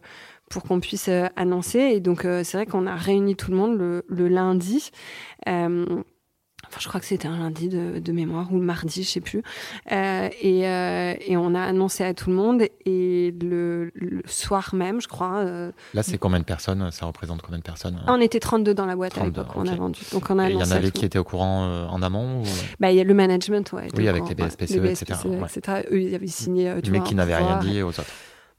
[0.50, 1.80] pour qu'on puisse euh, annoncer.
[1.80, 4.92] Et donc, euh, c'est vrai qu'on a réuni tout le monde le, le lundi.
[6.74, 9.22] Enfin, je crois que c'était un lundi de, de mémoire ou le mardi, je sais
[9.22, 9.44] plus.
[9.92, 12.64] Euh, et, euh, et on a annoncé à tout le monde.
[12.88, 16.90] Et le, le soir même, je crois, euh, Là, c'est combien de personnes?
[16.90, 19.56] Ça représente combien de personnes on était 32 dans la boîte à 32, l'époque.
[19.56, 20.02] On a vendu.
[20.12, 22.42] Donc, on a Et Il y en à avait qui étaient au courant en amont
[22.42, 22.46] ou...
[22.80, 23.90] Bah, il y a le management, ouais.
[23.96, 24.46] Oui, avec courant, les.
[24.48, 25.48] BSPCE, Les etc., BSPCE, ouais.
[25.56, 25.88] etc.
[25.92, 26.74] Eux, ils avaient signé.
[26.82, 28.06] tu mais vois, qui n'avaient rien dit aux autres.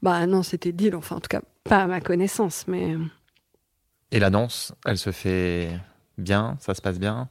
[0.01, 0.95] Bah non, c'était deal.
[0.95, 2.95] Enfin, en tout cas, pas à ma connaissance, mais
[4.11, 5.69] Et l'annonce, elle se fait
[6.17, 6.55] bien?
[6.61, 7.27] Ça se passe bien?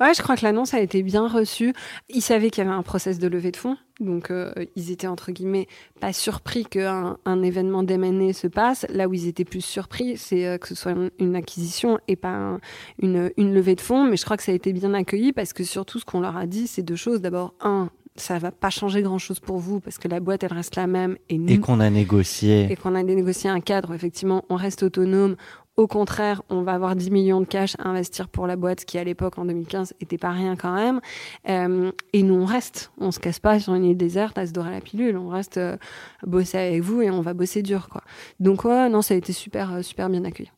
[0.00, 1.72] Ouais, je crois que l'annonce a été bien reçue.
[2.08, 5.06] Ils savaient qu'il y avait un process de levée de fonds, donc euh, ils étaient
[5.06, 5.66] entre guillemets
[6.00, 8.86] pas surpris qu'un un événement d'M&A se passe.
[8.90, 12.16] Là où ils étaient plus surpris, c'est euh, que ce soit une, une acquisition et
[12.16, 12.60] pas un-
[13.00, 14.04] une, une levée de fonds.
[14.04, 16.36] Mais je crois que ça a été bien accueilli parce que surtout ce qu'on leur
[16.36, 17.20] a dit, c'est deux choses.
[17.20, 20.52] D'abord, un, ça va pas changer grand chose pour vous parce que la boîte elle
[20.52, 22.70] reste la même et nous et qu'on a négocié.
[22.70, 25.36] et qu'on a négocié un cadre, où effectivement, on reste autonome.
[25.80, 28.98] Au contraire, on va avoir 10 millions de cash à investir pour la boîte, qui
[28.98, 31.00] à l'époque, en 2015, était pas rien quand même.
[31.48, 32.92] Euh, et nous, on reste.
[32.98, 35.16] On se casse pas sur une île déserte à se dorer la pilule.
[35.16, 35.78] On reste euh,
[36.26, 38.02] bosser avec vous et on va bosser dur, quoi.
[38.40, 40.50] Donc, ouais, non, ça a été super, euh, super bien accueilli.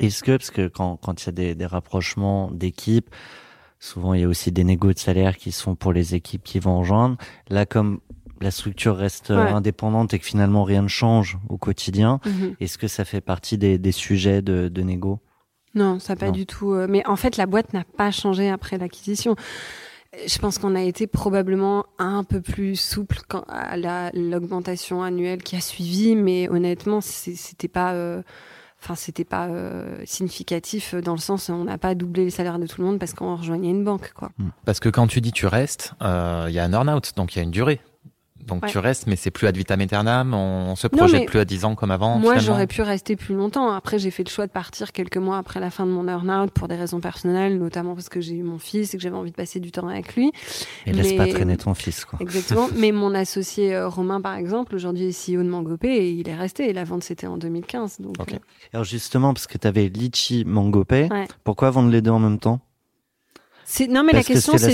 [0.00, 3.14] Est-ce que, parce que quand, il y a des, des rapprochements d'équipes,
[3.78, 6.58] souvent il y a aussi des négos de salaire qui sont pour les équipes qui
[6.58, 7.18] vont rejoindre.
[7.50, 8.00] Là, comme
[8.40, 9.50] la structure reste euh, Ouais.
[9.50, 12.54] indépendante et que finalement rien ne change au quotidien, Mhm.
[12.60, 15.20] est-ce que ça fait partie des, des sujets de, de négo?
[15.74, 16.32] Non, ça pas Non.
[16.32, 16.72] du tout.
[16.72, 19.36] euh, Mais en fait, la boîte n'a pas changé après l'acquisition.
[20.26, 25.42] Je pense qu'on a été probablement un peu plus souple quand, à la- l'augmentation annuelle
[25.42, 28.22] qui a suivi, mais honnêtement, c'était pas, euh,
[28.80, 32.58] enfin, c'était pas euh, significatif dans le sens où on n'a pas doublé les salaires
[32.58, 34.30] de tout le monde parce qu'on rejoignait une banque, quoi.
[34.64, 37.38] Parce que quand tu dis tu restes, euh, il y a un earn-out, donc il
[37.38, 37.80] y a une durée.
[38.46, 38.68] Donc Ouais.
[38.70, 41.44] tu restes, mais c'est plus ad vitam aeternam, on se Non, projette mais plus à
[41.44, 42.18] 10 ans comme avant.
[42.18, 43.70] Moi, j'aurais pu rester plus longtemps.
[43.72, 46.50] Après, j'ai fait le choix de partir quelques mois après la fin de mon earn-out
[46.52, 49.32] pour des raisons personnelles, notamment parce que j'ai eu mon fils et que j'avais envie
[49.32, 50.30] de passer du temps avec lui.
[50.86, 52.18] Et laisse pas Mais- traîner ton fils, quoi.
[52.22, 52.68] Exactement.
[52.76, 56.36] Mais mon associé euh, Romain, par exemple, aujourd'hui est CEO de Mangopé et il est
[56.36, 56.68] resté.
[56.70, 58.00] Et la vente, c'était en 2015.
[58.00, 58.32] Donc, Ok.
[58.34, 58.38] euh,
[58.72, 61.26] Alors justement, parce que tu avais Litchi Mangopé, Ouais.
[61.44, 62.60] pourquoi vendre les deux en même temps?
[63.88, 64.70] Non, mais Parce la que question posée.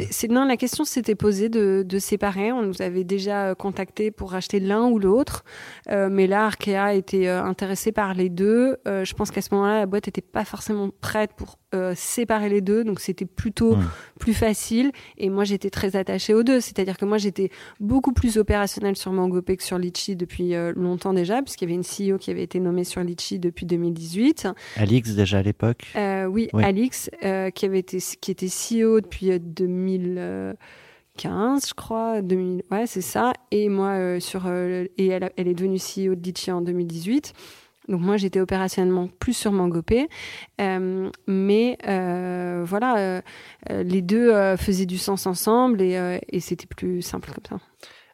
[0.00, 2.52] de- c'est- Non, la question s'était posée de, de séparer.
[2.52, 5.44] On nous avait déjà euh, contacté pour acheter l'un ou l'autre,
[5.90, 8.76] Euh, mais là, Arkea était euh, intéressé par les deux.
[8.86, 12.48] Euh, je pense qu'à ce moment-là, la boîte n'était pas forcément prête pour euh, séparer
[12.48, 13.76] les deux, donc c'était plutôt
[14.18, 14.92] plus facile.
[15.18, 16.60] Et moi, j'étais très attachée aux deux.
[16.60, 21.12] C'est-à-dire que moi, j'étais beaucoup plus opérationnelle sur Mangopé que sur Litchi depuis euh, longtemps
[21.12, 24.48] déjà, puisqu'il y avait une CEO qui avait été nommée sur Litchi depuis 2018.
[24.76, 26.64] Alix déjà à l'époque Euh, oui, Oui.
[26.64, 27.10] Alix,
[27.54, 33.32] qui avait été qui était CEO depuis euh, 2015, je crois, 2000, ouais, c'est ça.
[33.50, 37.32] Et moi, euh, sur euh, et elle, elle est devenue CEO de Litchi en 2018.
[37.90, 40.08] Donc moi, j'étais opérationnellement plus sur Mangopé,
[40.60, 43.20] Euh, mais euh, voilà, euh,
[43.70, 47.58] euh, les deux euh, faisaient du sens ensemble et, euh, et c'était plus simple comme
[47.58, 47.64] ça.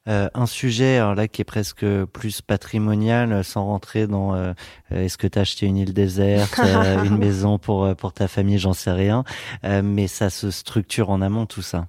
[0.09, 4.53] Euh, un sujet alors là qui est presque plus patrimonial, sans rentrer dans euh,
[4.93, 8.59] est-ce que tu as acheté une île déserte, euh, une maison pour pour ta famille,
[8.59, 9.25] j'en sais rien,
[9.65, 11.89] Euh, mais ça se structure en amont tout ça.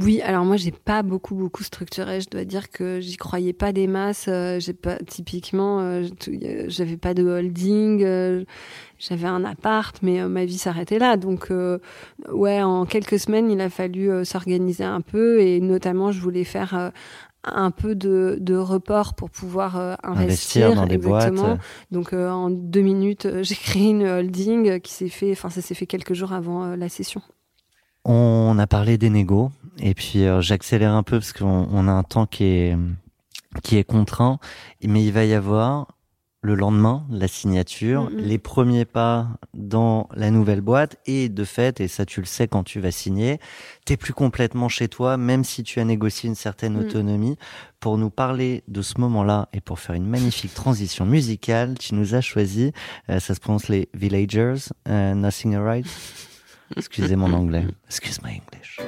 [0.00, 2.20] Oui, alors moi j'ai pas beaucoup beaucoup structuré.
[2.22, 4.26] Je dois dire que j'y croyais pas des masses.
[4.28, 8.02] euh, j'ai pas typiquement, euh, a- j'avais pas de holding.
[8.02, 8.44] euh,
[8.98, 11.16] j'avais un appart, mais euh, ma vie s'arrêtait là.
[11.18, 11.78] Donc euh,
[12.32, 16.44] ouais, en quelques semaines, il a fallu euh, s'organiser un peu et notamment je voulais
[16.44, 16.90] faire euh,
[17.44, 21.42] un peu de, de report pour pouvoir euh, investir, Investir dans des exactement.
[21.48, 21.60] boîtes.
[21.90, 25.32] Donc euh, en deux minutes, euh, j'ai créé une holding euh, qui s'est fait.
[25.32, 27.20] Enfin, ça s'est fait quelques jours avant euh, la session.
[28.04, 31.92] On a parlé des négos et puis euh, j'accélère un peu parce qu'on on a
[31.92, 32.76] un temps qui est
[33.62, 34.38] qui est contraint,
[34.82, 35.88] mais il va y avoir
[36.42, 41.88] le lendemain la signature, les premiers pas dans la nouvelle boîte et de fait et
[41.88, 43.38] ça tu le sais quand tu vas signer,
[43.84, 46.80] t'es plus complètement chez toi même si tu as négocié une certaine Mhm.
[46.80, 47.36] autonomie.
[47.80, 52.14] Pour nous parler de ce moment-là et pour faire une magnifique transition musicale, tu nous
[52.14, 52.72] as choisi,
[53.10, 54.54] euh, ça se prononce les Villagers,
[54.88, 55.86] euh, Nothing Alright.
[56.76, 57.66] Excusez mon anglais.
[57.86, 58.78] Excuse my English.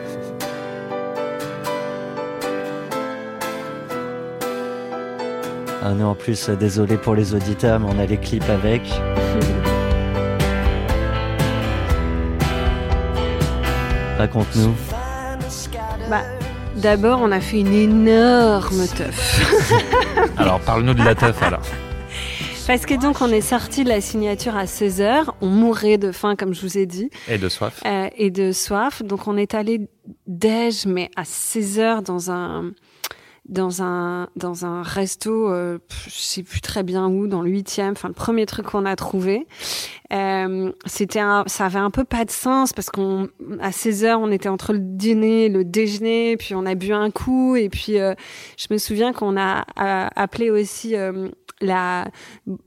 [5.84, 8.82] Ah, nous en plus, euh, désolé pour les auditeurs, mais on a les clips avec.
[14.18, 14.74] Raconte-nous.
[16.08, 16.22] Bah,
[16.76, 19.42] D'abord, on a fait une énorme teuf.
[20.38, 21.62] Alors, parle-nous de la teuf alors.
[22.66, 25.26] Parce que donc, on est sorti de la signature à 16h.
[25.40, 27.82] On mourait de faim, comme je vous ai dit, Et de soif.
[27.84, 29.02] euh, et de soif.
[29.02, 29.88] Donc, on est allé
[30.26, 32.72] déj, mais à 16h dans un
[33.48, 37.90] dans un dans un resto, euh, je sais plus très bien où, dans le huitième.
[37.92, 39.48] Enfin, le premier truc qu'on a trouvé.
[40.12, 43.28] Euh, c'était un, ça avait un peu pas de sens parce qu'on
[43.60, 46.92] à 16 heures on était entre le dîner et le déjeuner puis on a bu
[46.92, 48.12] un coup et puis euh,
[48.58, 51.30] je me souviens qu'on a, a- appelé aussi euh,
[51.62, 52.08] la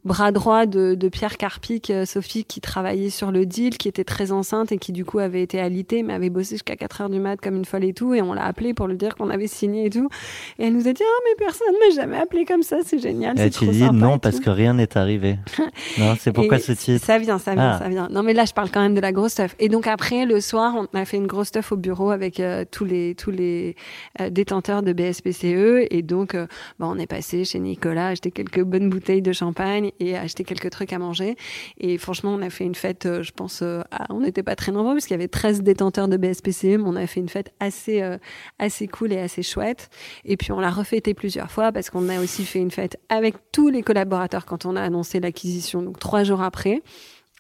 [0.04, 4.04] bras droit de, de Pierre Carpic, euh, Sophie, qui travaillait sur le deal, qui était
[4.04, 7.10] très enceinte et qui du coup avait été alitée, mais avait bossé jusqu'à 4 heures
[7.10, 8.14] du mat comme une folle et tout.
[8.14, 10.10] Et on l'a appelée pour lui dire qu'on avait signé et tout.
[10.58, 13.40] Et elle nous a dit, ah, mais personne m'a jamais appelé comme ça, c'est génial.
[13.40, 15.38] Et tu trop dis sympa non parce que rien n'est arrivé.
[15.98, 17.80] non, c'est pourquoi Et ce titre Ça vient, ça vient, Ah.
[17.80, 18.08] ça vient.
[18.10, 19.56] Non, mais là, je parle quand même de la grosse stuff.
[19.60, 22.66] Et donc après, le soir, on a fait une grosse stuff au bureau avec euh,
[22.70, 23.76] tous les tous les
[24.22, 25.88] euh, détenteurs de BSPCE.
[25.92, 26.48] Et donc, euh,
[26.80, 30.70] bah, on est passé chez Nicolas, acheter quelques bonnes bouteilles de champagne et acheter quelques
[30.70, 31.36] trucs à manger.
[31.78, 34.56] Et franchement, on a fait une fête, euh, je pense, euh, à- on n'était pas
[34.56, 37.30] très nombreux parce qu'il y avait 13 détenteurs de BSPCE, mais on a fait une
[37.30, 38.18] fête assez euh,
[38.60, 39.90] assez cool et assez chouette.
[40.24, 43.36] Et puis on l'a refêté plusieurs fois parce qu'on a aussi fait une fête avec
[43.52, 46.82] tous les collaborateurs quand on a annoncé l'acquisition, donc trois jours après.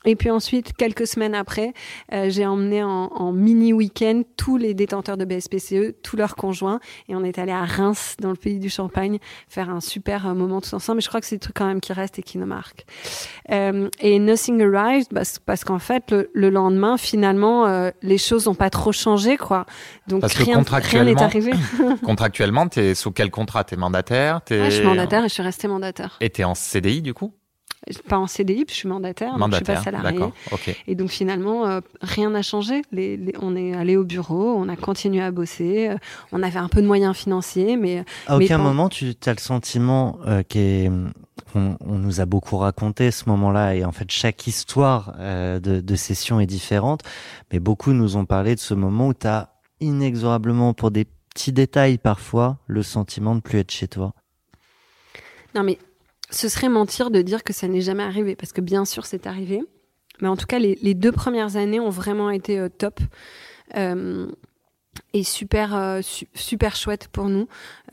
[0.05, 1.73] Et puis ensuite, quelques semaines après,
[2.13, 6.79] euh, j'ai emmené en, en mini week-end tous les détenteurs de BSPCE, tous leurs conjoints,
[7.09, 10.33] et on est allé à Reims, dans le pays du Champagne, faire un super euh,
[10.33, 10.97] moment tous ensemble.
[10.97, 12.85] Mais je crois que c'est des trucs quand même qui restent et qui nous marquent.
[13.51, 18.45] Euh, et Nothing Arrived, bah, parce qu'en fait, le, le lendemain, finalement, euh, les choses
[18.45, 19.65] n'ont pas trop changé, quoi.
[20.07, 20.63] Donc Parce rien
[21.03, 21.51] n'est arrivé.
[22.03, 23.63] Contractuellement, t'es sous quel contrat?
[23.63, 24.41] T'es mandataire?
[24.41, 24.61] T'es...
[24.61, 26.17] Ah, je suis mandataire et je suis restée mandataire.
[26.21, 27.33] Et t'es en CDI du coup?
[28.09, 30.19] Pas en CDI, puis je suis mandataire, donc je suis Mandataire.
[30.19, 30.31] pas.
[30.53, 30.75] Ok.
[30.87, 32.81] Et donc finalement, euh, rien n'a changé.
[32.91, 35.89] Les, les- on est allé au bureau, on a continué à bosser.
[35.89, 35.97] euh,
[36.31, 39.31] on avait un peu de moyens financiers, mais À Mais aucun pas- moment tu as
[39.33, 44.47] le sentiment euh, qu'on on nous a beaucoup raconté ce moment-là et en fait chaque
[44.47, 47.01] histoire euh, de, de session est différente,
[47.51, 51.51] mais beaucoup nous ont parlé de ce moment où tu as inexorablement pour des petits
[51.53, 54.13] détails parfois le sentiment de plus être chez toi.
[55.53, 55.77] non, mais
[56.29, 59.27] ce serait mentir de dire que ça n'est jamais arrivé, parce que bien sûr c'est
[59.27, 59.61] arrivé.
[60.21, 62.99] Mais en tout cas, les, les deux premières années ont vraiment été euh, top.
[63.75, 64.27] Euh,
[65.13, 67.47] et super euh, su- super chouette pour nous.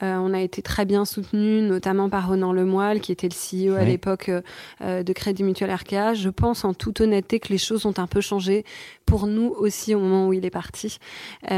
[0.05, 3.75] Euh, on a été très bien soutenus, notamment par Ronan Lemoyle, qui était le CEO
[3.75, 4.31] à l'époque
[4.81, 6.15] de Crédit Mutuel RKA.
[6.15, 8.65] Je pense en toute honnêteté que les choses ont un peu changé
[9.05, 10.99] pour nous aussi au moment où il est parti.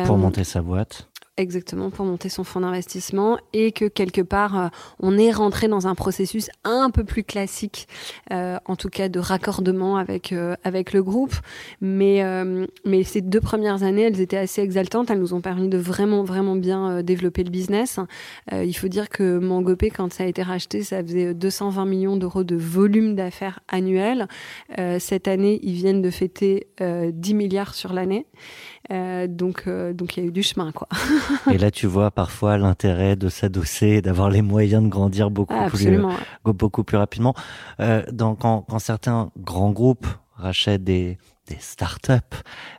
[0.07, 1.09] Pour monter sa boîte.
[1.37, 4.69] Exactement, pour monter son fonds d'investissement et que quelque part, euh,
[5.01, 7.89] on est rentré dans un processus un peu plus classique,
[8.31, 11.35] euh, en tout cas de raccordement avec euh, avec le groupe.
[11.81, 15.11] Mais euh, mais ces deux premières années, elles étaient assez exaltantes.
[15.11, 17.99] Elles nous ont permis de vraiment vraiment bien euh, développer le business.
[18.53, 22.17] Euh, il faut dire que Mangopé, quand ça a été racheté, ça faisait 220 millions
[22.17, 24.29] d'euros de volume d'affaires annuel.
[25.01, 28.27] Cette année, ils viennent de fêter euh, 10 milliards sur l'année.
[28.91, 30.89] Euh, donc, euh, donc il y a eu du chemin, quoi.
[31.53, 35.71] Et là, tu vois parfois l'intérêt de s'adosser d'avoir les moyens de grandir beaucoup Ah,
[35.71, 36.15] plus, ouais.
[36.45, 37.35] beaucoup plus rapidement.
[37.81, 41.17] Euh, dans, quand, quand certains grands groupes rachètent des,
[41.49, 42.13] des startups,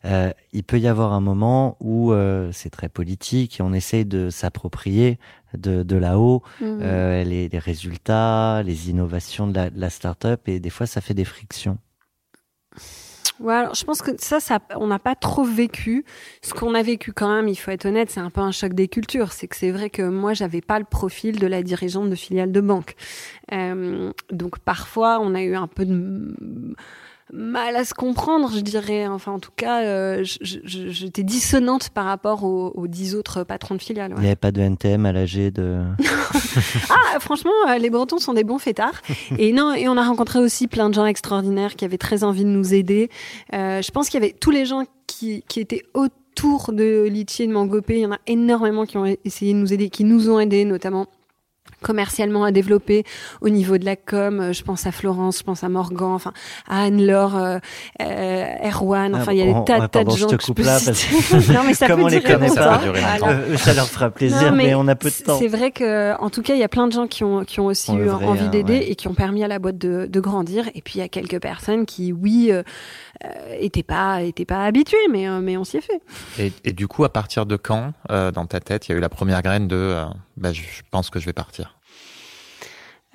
[0.05, 4.05] euh, il peut y avoir un moment où euh, c'est très politique et on essaye
[4.05, 5.17] de s'approprier
[5.57, 10.59] de, de là-haut euh, les, les résultats, les innovations de la, de la startup et
[10.59, 11.77] des fois ça fait des frictions.
[13.39, 16.05] Ouais, alors, je pense que ça, ça on n'a pas trop vécu.
[16.41, 18.73] Ce qu'on a vécu quand même, il faut être honnête, c'est un peu un choc
[18.73, 19.33] des cultures.
[19.33, 22.51] C'est que c'est vrai que moi, j'avais pas le profil de la dirigeante de filiale
[22.53, 22.95] de banque.
[23.51, 26.33] Euh, donc parfois, on a eu un peu de
[27.33, 29.07] mal à se comprendre, je dirais.
[29.07, 33.81] Enfin, en tout cas, euh, j'étais dissonante par rapport aux, aux dix autres patrons de
[33.81, 34.13] filiales.
[34.17, 35.81] Il n'y avait pas de NTM à l'âge de...
[36.89, 39.01] Ah, franchement, euh, les Bretons sont des bons fêtards.
[39.37, 42.43] Et non, et on a rencontré aussi plein de gens extraordinaires qui avaient très envie
[42.43, 43.09] de nous aider.
[43.53, 47.43] Euh, je pense qu'il y avait tous les gens qui, qui étaient autour de Litchi
[47.43, 47.97] et de Mangopé.
[47.97, 50.65] Il y en a énormément qui ont essayé de nous aider, qui nous ont aidés,
[50.65, 51.07] notamment
[51.85, 53.03] commercialement à développer
[53.41, 54.39] au niveau de la com.
[54.39, 56.33] Euh, Je pense à Florence, je pense à Morgan, enfin
[56.67, 57.59] à Anne-Laure, euh,
[58.01, 59.13] euh, Erwan.
[59.15, 60.47] Enfin, il y a Ah, des bon, tas, de pardon, je gens te que je
[60.47, 62.61] coupe peux là, parce non, mais ça Comme peut on les durer connaît longtemps.
[62.63, 63.17] ça peut durer Voilà.
[63.19, 63.29] longtemps.
[63.51, 65.37] Euh, ça leur fera plaisir, Non, mais, on a peu de temps.
[65.37, 67.59] C'est vrai que, en tout cas, il y a plein de gens qui ont, qui
[67.59, 68.91] ont aussi On eu envie hein, d'aider ouais.
[68.91, 70.65] et qui ont permis à la boîte de, de grandir.
[70.73, 72.63] Et puis, il y a quelques personnes qui, oui, euh,
[73.23, 76.01] euh, étaient pas, étaient pas habituées, mais, euh, mais on s'y est fait.
[76.39, 78.97] Et, et du coup, à partir de quand, euh, dans ta tête, il y a
[78.97, 80.05] eu la première graine de, euh,
[80.37, 81.74] bah, je je pense que je vais partir?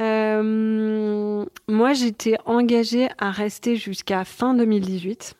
[0.00, 5.34] Euh, moi, j'étais engagée à rester jusqu'à fin 2018.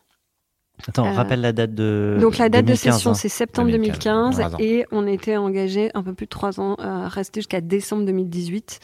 [0.88, 2.16] Attends, Euh, rappelle la date de.
[2.20, 3.14] Donc la date 2015, de session, hein.
[3.14, 4.56] c'est septembre 2015, 2015, trois ans.
[4.58, 8.80] et on était engagé un peu plus de trois ans, à rester jusqu'à décembre 2018.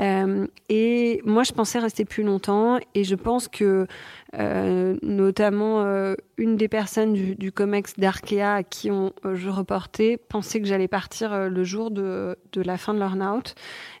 [0.00, 3.86] Euh, et moi, je pensais rester plus longtemps, et je pense que
[4.38, 9.48] euh, notamment euh, une des personnes du, du COMEX d'Arkea à qui on, euh, je
[9.48, 13.54] reportais pensait que j'allais partir euh, le jour de, de la fin de l'earn-out,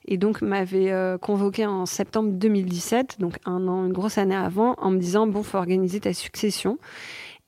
[0.06, 4.74] et donc m'avait euh, convoqué en septembre 2017, donc un an, une grosse année avant,
[4.78, 6.78] en me disant bon, faut organiser ta succession.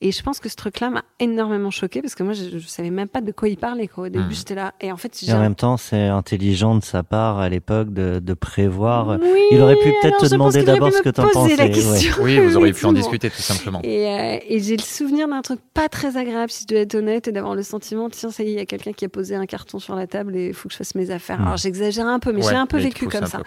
[0.03, 2.91] Et je pense que ce truc-là m'a énormément choquée parce que moi, je, je savais
[2.91, 3.89] même pas de quoi il parlait.
[3.89, 4.05] Quoi.
[4.05, 4.33] Au début, Mhm.
[4.35, 4.75] j'étais là.
[4.83, 8.19] Et en fait, Et en même temps, c'est intelligent de sa part à l'époque de,
[8.19, 9.19] de prévoir.
[9.21, 11.69] Oui, il aurait pu peut-être alors te demander d'abord ce que me t'en poser la
[11.69, 11.93] pensais, ouais.
[11.99, 12.23] question.
[12.23, 13.81] Oui, vous auriez pu en discuter tout simplement.
[13.85, 16.95] Et, euh, et j'ai le souvenir d'un truc pas très agréable, si je dois être
[16.95, 19.09] honnête, et d'avoir le sentiment, tiens, ça y est, il y a quelqu'un qui a
[19.09, 21.39] posé un carton sur la table et il faut que je fasse mes affaires.
[21.41, 21.47] Mm.
[21.47, 23.39] Alors j'exagère un peu, mais Ouais, j'ai un peu vécu comme ça.
[23.39, 23.45] peu.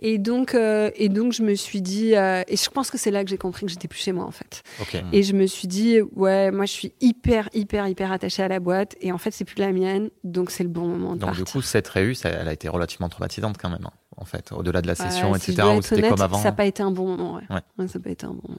[0.00, 3.12] Et donc, euh, et donc, je me suis dit, euh, et je pense que c'est
[3.12, 4.64] là que j'ai compris que j'étais plus chez moi, en fait.
[5.12, 8.58] Et je me suis dit, ouais, moi, je suis hyper, hyper, hyper attachée à la
[8.60, 11.32] boîte, et en fait, c'est plus la mienne, donc c'est le bon moment de Donc
[11.32, 11.52] du partir.
[11.52, 14.80] coup, cette réu, ça, elle a été relativement traumatisante quand même, hein, en fait, au-delà
[14.82, 16.38] de la session, Ouais, si je etc., où c'était comme avant.
[16.38, 17.42] Ça n'a pas été un bon moment, ouais.
[17.50, 17.60] Ouais.
[17.78, 18.58] Ouais, ça n'a pas été un bon moment.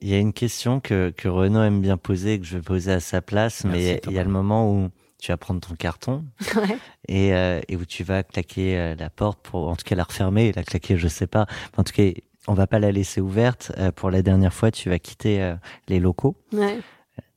[0.00, 2.92] Il y a une question que, que Renaud aime bien poser que je vais poser
[2.92, 5.74] à sa place, Merci, mais il y a le moment où tu vas prendre ton
[5.74, 6.24] carton
[6.56, 6.76] Ouais.
[7.08, 10.04] et, euh, et où tu vas claquer euh, la porte pour, en tout cas la
[10.04, 11.46] refermer, la claquer, je sais pas.
[11.78, 12.02] En tout cas,
[12.46, 13.72] on va pas la laisser ouverte.
[13.78, 15.54] Euh, pour la dernière fois, tu vas quitter euh,
[15.88, 16.36] les locaux.
[16.52, 16.78] Ouais.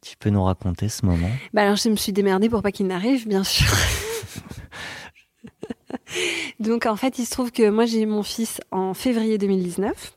[0.02, 1.30] Tu peux nous raconter ce moment?
[1.54, 3.68] Bah alors je me suis démerdée pour pas qu'il n'arrive, bien sûr.
[6.60, 10.17] Donc en fait, il se trouve que moi j'ai eu mon fils en février 2019.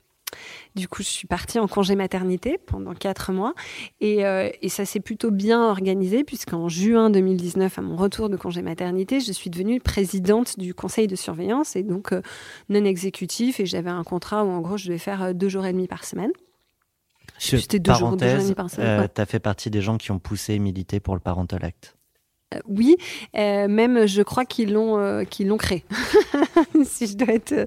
[0.76, 3.54] Du coup, je suis partie en congé maternité pendant quatre mois
[4.00, 8.37] et, euh, et ça s'est plutôt bien organisé puisqu'en juin 2019, à mon retour de
[8.37, 12.22] congé maternité, je suis devenue présidente du conseil de surveillance et donc euh,
[12.68, 15.66] non exécutif et j'avais un contrat où en gros je devais faire euh, deux jours
[15.66, 16.30] et demi par semaine.
[17.38, 18.88] C'était deux jours, deux jours et demi par semaine.
[18.98, 19.09] euh, ouais.
[19.09, 21.96] t'as fait partie des gens qui ont poussé et milité pour le Parental Act.
[22.52, 22.96] Euh, oui,
[23.38, 25.84] euh, même je crois qu'ils l'ont euh, qu'ils l'ont créé,
[26.84, 27.64] si je dois être euh,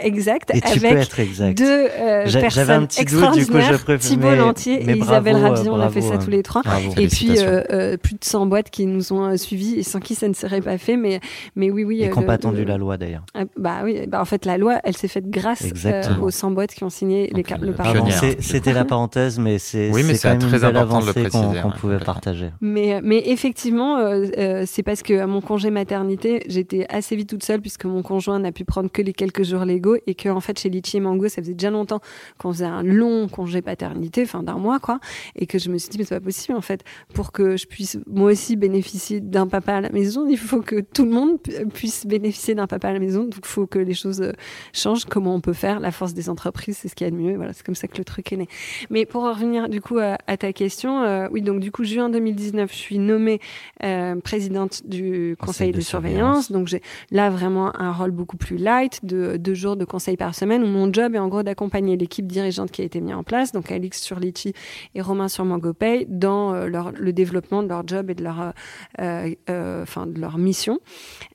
[0.00, 1.58] exact, Et tu peux avec être exact.
[1.58, 4.94] deux euh, J'a- j'avais un personnes petit doute, du coup, je Thibault mais- Lantier mais
[4.94, 6.24] et Isabelle bravo, Rabier, on a fait bravo, ça hein.
[6.24, 6.62] tous les trois.
[6.62, 6.92] Bravo.
[6.96, 10.00] Et puis euh, euh, plus de 100 boîtes qui nous ont euh, suivis et sans
[10.00, 10.96] qui ça ne serait pas fait.
[10.96, 11.20] Mais,
[11.54, 12.00] mais oui, oui.
[12.02, 13.24] Et euh, qui n'ont pas attendu la loi d'ailleurs.
[13.34, 16.50] Ah, Bah oui, bah en fait la loi, elle s'est faite grâce euh, aux 100
[16.52, 17.72] boîtes qui ont signé les euh, le.
[17.74, 18.06] Pardon,
[18.40, 21.00] c'était la parenthèse, mais c'est Oui, mais c'est c'est quand même une très belle important
[21.00, 22.48] de le avancée qu'on préciser, qu'on ouais, pouvait partager.
[22.62, 27.28] Mais, mais effectivement, euh, euh, c'est parce que à mon congé maternité, j'étais assez vite
[27.28, 30.28] toute seule puisque mon conjoint n'a pu prendre que les quelques jours légaux et que
[30.28, 32.00] en fait chez Litchi et Mango, ça faisait déjà longtemps
[32.38, 35.00] qu'on faisait un long congé paternité, enfin d'un mois quoi,
[35.36, 36.82] et que je me suis dit mais c'est pas possible en fait
[37.14, 40.80] pour que je puisse moi aussi bénéficier d'un papa à la maison, il faut que
[40.80, 43.78] tout le monde pu- puisse bénéficier d'un papa à la maison, donc il faut que
[43.78, 44.32] les choses euh,
[44.72, 45.04] changent.
[45.04, 45.80] Comment on peut faire?
[45.80, 47.36] La force des entreprises, c'est ce qu'il y a de mieux.
[47.36, 48.48] Voilà, c'est comme ça que le truc est né.
[48.90, 52.76] Mais pour revenir du coup à, ta question, oui, donc du coup, juin 2019, je
[52.76, 53.40] suis nommée
[54.22, 56.50] présidente du conseil, de, de surveillance.
[56.52, 60.34] Donc j'ai là vraiment un rôle beaucoup plus light, de deux jours de conseil par
[60.34, 63.22] semaine, où mon job est en gros d'accompagner l'équipe dirigeante qui a été mise en
[63.22, 64.52] place, donc Alix sur Litchi
[64.94, 68.40] et Romain sur MangoPay, dans euh, leur, le développement de leur job et de leur,
[68.40, 68.52] euh,
[69.00, 70.80] euh, euh, enfin, de leur mission.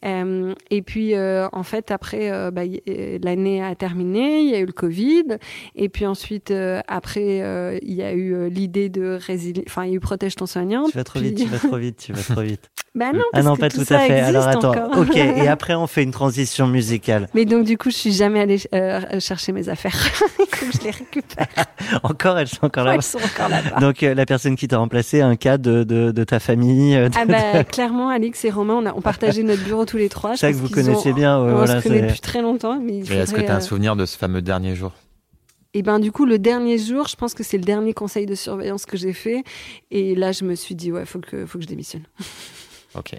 [0.05, 4.55] Euh, et puis, euh, en fait, après, euh, bah, euh, l'année a terminé, il y
[4.55, 5.37] a eu le Covid.
[5.75, 9.63] Et puis ensuite, euh, après, euh, il y a eu euh, l'idée de résilier.
[9.67, 10.85] Enfin, il y a eu Protège ton soignant.
[10.89, 12.58] Tu vas trop vite, tu vas trop vite, tu vas trop vite.
[12.95, 14.19] Bah non, ah parce non, que pas tout tout, ça à fait.
[14.19, 14.97] Alors attends, encore.
[14.97, 15.15] ok.
[15.15, 17.27] Et après, on fait une transition musicale.
[17.35, 19.95] Mais donc, du coup, je suis jamais allée euh, chercher mes affaires.
[20.73, 21.47] Je les récupère.
[22.03, 22.95] Encore, elles sont encore là.
[22.95, 23.79] Elles sont encore là-bas.
[23.79, 26.95] Donc euh, la personne qui t'a remplacé, un cas de, de, de ta famille.
[26.95, 29.95] euh, de- Ah bah clairement Alix et Romain on a on partageait notre bureau tous
[29.97, 30.33] les trois.
[30.33, 32.19] Je Ça que vous qu'ils connaissez ont- bien, ouais, on voilà, se connaît c'est- depuis
[32.19, 34.91] très longtemps mais est-ce que tu as un souvenir de ce fameux dernier jour?
[35.73, 38.35] Et ben du coup le dernier jour, je pense que c'est le dernier conseil de
[38.35, 39.43] surveillance que j'ai fait
[39.91, 42.03] et là je me suis dit ouais, faut que faut que je démissionne.
[42.95, 43.13] Ok.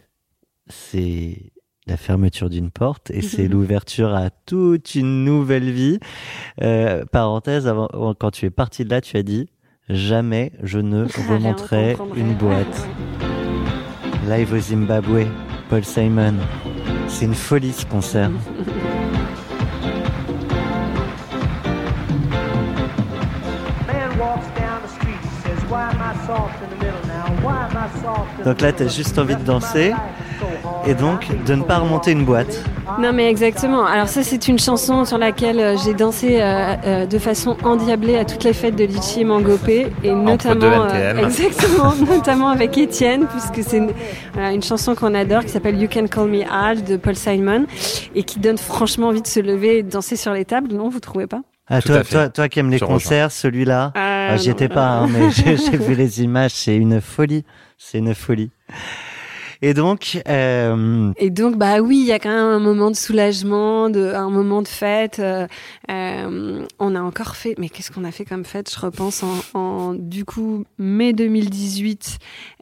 [0.67, 1.53] c'est
[1.87, 6.01] la fermeture d'une porte et c'est l'ouverture à toute une nouvelle vie.
[6.61, 9.49] Euh, parenthèse, avant, quand tu es parti de là, tu as dit
[9.89, 12.89] jamais je ne remonterai une boîte.
[14.29, 15.27] Live au Zimbabwe,
[15.69, 16.35] Paul Simon.
[17.09, 18.31] C'est une folie ce concert.
[28.45, 29.93] Donc là, tu as juste envie de danser
[30.87, 32.63] et donc de ne pas remonter une boîte.
[32.98, 33.85] Non mais exactement.
[33.85, 38.17] Alors ça c'est une chanson sur laquelle euh, j'ai dansé euh, euh, de façon endiablée
[38.17, 40.88] à toutes les fêtes de Litchi et Mangopé et Entre deux notamment
[41.27, 43.92] exactement notamment avec Étienne puisque c'est une,
[44.33, 47.67] voilà, une chanson qu'on adore qui s'appelle You Can Call Me Al de Paul Simon
[48.15, 50.73] et qui donne franchement envie de se lever et de danser sur les tables.
[50.73, 51.42] Non, vous trouvez pas?
[51.73, 53.92] Ah, toi, toi, toi qui aimes les Je concerts, celui-là,
[54.33, 57.44] Ah, j'y étais pas, hein, mais j'ai vu les images, c'est une folie,
[57.78, 58.50] c'est une folie.
[59.62, 62.96] Et donc, euh, Et donc, bah oui, il y a quand même un moment de
[62.96, 65.18] soulagement, de, un moment de fête.
[65.18, 65.46] euh,
[65.90, 69.35] euh, on a encore fait, mais qu'est-ce qu'on a fait comme fête Je repense en,
[69.52, 72.16] en, du coup mai 2018,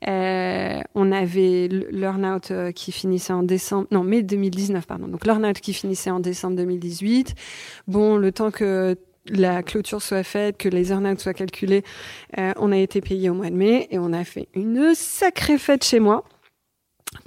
[0.08, 5.06] euh, on avait l- Learnout euh, qui finissait en décembre, non mai 2019 pardon.
[5.06, 7.32] Donc Learnout qui finissait en décembre 2018.
[7.86, 8.96] Bon, le temps que
[9.30, 11.84] la clôture soit faite, que les earnouts soient calculés,
[12.38, 15.58] euh, on a été payé au mois de mai et on a fait une sacrée
[15.58, 16.24] fête chez moi.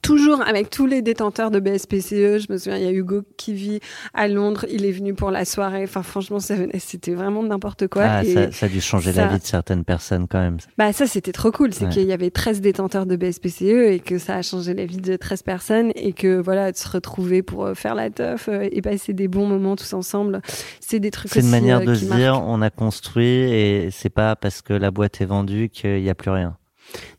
[0.01, 2.39] Toujours avec tous les détenteurs de BSPCE.
[2.39, 3.79] Je me souviens, il y a Hugo qui vit
[4.13, 4.65] à Londres.
[4.71, 5.83] Il est venu pour la soirée.
[5.83, 8.03] Enfin, franchement, c'était vraiment n'importe quoi.
[8.05, 10.57] ah, Et- ça, ça a dû changer ça- la vie de certaines personnes quand même.
[10.77, 11.91] bah ça c'était trop cool, c'est Ouais.
[11.91, 15.15] qu'il y avait 13 détenteurs de BSPCE et que ça a changé la vie de
[15.15, 18.81] 13 personnes et que voilà de se retrouver pour euh, faire la teuf euh, et
[18.81, 20.41] passer des bons moments tous ensemble,
[20.79, 24.09] c'est des trucs C'est une manière euh, de se dire, on a construit et c'est
[24.09, 26.57] pas parce que la boîte est vendue qu'il n'y a plus rien.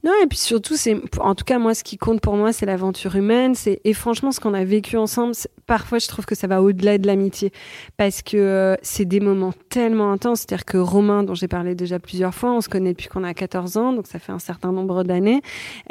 [0.04, 2.66] Non, et puis surtout, c'est, en tout cas, moi, ce qui compte pour moi, c'est
[2.66, 3.54] l'aventure humaine.
[3.84, 5.34] Et franchement, ce qu'on a vécu ensemble,
[5.66, 7.52] parfois, je trouve que ça va au-delà de l'amitié.
[7.96, 10.40] Parce que euh, c'est des moments tellement intenses.
[10.40, 13.32] C'est-à-dire que Romain, dont j'ai parlé déjà plusieurs fois, on se connaît depuis qu'on a
[13.32, 15.40] 14 ans, donc ça fait un certain nombre d'années.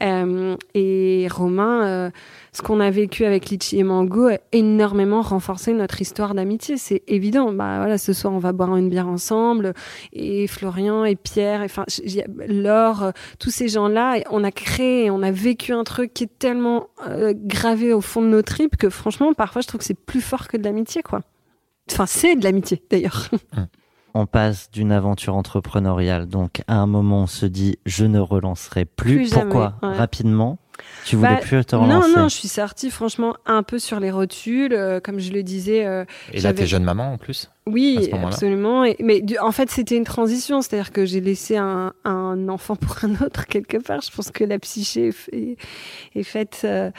[0.01, 2.09] Euh, et Romain, euh,
[2.51, 6.75] ce qu'on a vécu avec Litchi et Mango a énormément renforcé notre histoire d'amitié.
[6.75, 7.53] C'est évident.
[7.53, 9.73] Bah voilà, ce soir, on va boire une bière ensemble.
[10.11, 11.85] Et Florian et Pierre, et enfin,
[12.45, 16.39] Laure, tous ces gens-là, et on a créé, on a vécu un truc qui est
[16.39, 19.93] tellement euh, gravé au fond de nos tripes que franchement, parfois, je trouve que c'est
[20.05, 21.21] plus fort que de l'amitié, quoi.
[21.91, 23.29] Enfin, c'est de l'amitié, d'ailleurs.
[24.13, 28.83] On passe d'une aventure entrepreneuriale, donc à un moment on se dit je ne relancerai
[28.83, 29.15] plus.
[29.15, 29.75] Plus jamais, Pourquoi?
[29.83, 29.95] ouais.
[29.95, 30.57] Rapidement,
[31.05, 32.17] tu voulais Bah, plus te non, relancer?
[32.17, 34.73] non, je suis sortie, franchement, un peu sur les rotules.
[34.73, 37.49] euh, comme je le disais, euh, Et là, t'es jeune maman en plus?
[37.67, 37.97] Oui,
[38.27, 38.83] absolument.
[38.85, 42.75] Et, mais du- en fait, c'était une transition, c'est-à-dire que j'ai laissé un, un enfant
[42.75, 44.01] pour un autre quelque part.
[44.01, 45.57] Je pense que la psyché est, est-
[46.15, 46.89] est faite euh,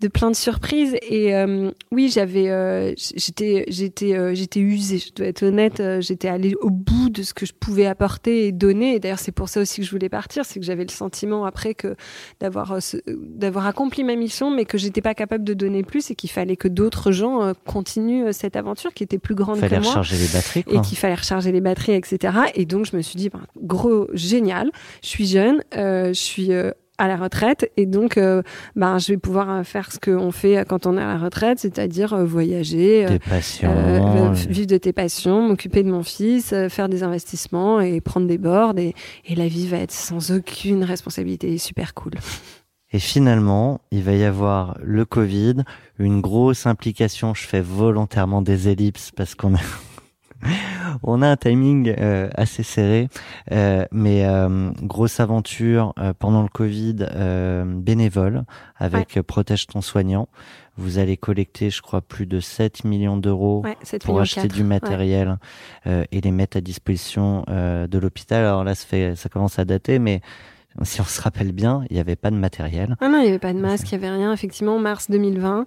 [0.00, 0.94] de plein de surprises.
[1.08, 4.98] Et euh, oui, j'avais, euh, j'étais, j'étais, euh, j'étais usée.
[4.98, 5.80] Je dois être honnête.
[5.80, 8.96] euh, j'étais allée au bout de ce que je pouvais apporter et donner.
[8.96, 11.46] Et d'ailleurs, c'est pour ça aussi que je voulais partir, c'est que j'avais le sentiment
[11.46, 11.96] après que
[12.40, 16.14] d'avoir, euh, d'avoir accompli ma mission, mais que j'étais pas capable de donner plus et
[16.14, 20.02] qu'il fallait que d'autres gens continuent cette aventure qui était plus grande Fallait que moi
[20.10, 20.64] recharger les batteries.
[20.78, 22.34] et qu'il fallait recharger les batteries, etc.
[22.54, 24.70] Et donc je me suis dit, ben, gros, génial,
[25.02, 28.42] je suis jeune, euh, je suis euh, à la retraite, et donc euh,
[28.76, 32.12] ben, je vais pouvoir faire ce qu'on fait quand on est à la retraite, c'est-à-dire
[32.12, 33.06] euh, voyager.
[33.06, 34.32] euh, passions.
[34.32, 38.76] vivre de tes passions, m'occuper de mon fils, faire des investissements et prendre des boards
[38.78, 38.94] et,
[39.24, 42.12] et la vie va être sans aucune responsabilité, super cool.
[42.92, 45.62] Et finalement, il va y avoir le Covid,
[45.98, 47.34] une grosse implication.
[47.34, 49.60] Je fais volontairement des ellipses parce qu'on a,
[51.02, 53.08] on a un timing euh, assez serré,
[53.52, 58.44] euh, mais euh, grosse aventure euh, pendant le Covid euh, bénévole
[58.76, 60.28] avec Protège ton soignant.
[60.76, 64.48] Vous allez collecter, je crois, plus de 7 millions d'euros Ouais, 7 pour millions acheter
[64.48, 65.36] du matériel
[65.86, 68.44] euh, et les mettre à disposition euh, de l'hôpital.
[68.44, 70.22] Alors là, ça, fait, ça commence à dater, mais
[70.82, 72.96] si on se rappelle bien, il n'y avait pas de matériel.
[73.00, 74.32] Ah non, il n'y avait pas de masque, il n'y avait rien.
[74.32, 75.64] Effectivement, mars 2020,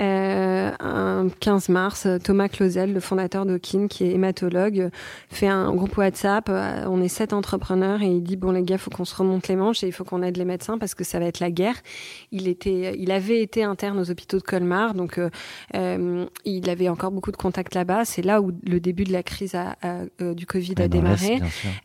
[0.00, 4.90] euh, un 15 mars, Thomas Clausel, le fondateur d'Okin, qui est hématologue,
[5.30, 6.48] fait un groupe WhatsApp.
[6.48, 9.48] euh, On est sept entrepreneurs et il dit bon les gars, faut qu'on se remonte
[9.48, 11.50] les manches et il faut qu'on aide les médecins parce que ça va être la
[11.50, 11.76] guerre.
[12.32, 15.30] Il était, il avait été interne aux hôpitaux de Colmar, donc euh,
[15.74, 18.04] euh, il avait encore beaucoup de contacts là-bas.
[18.04, 21.40] C'est là où le début de la crise a- a, du Covid a dans démarré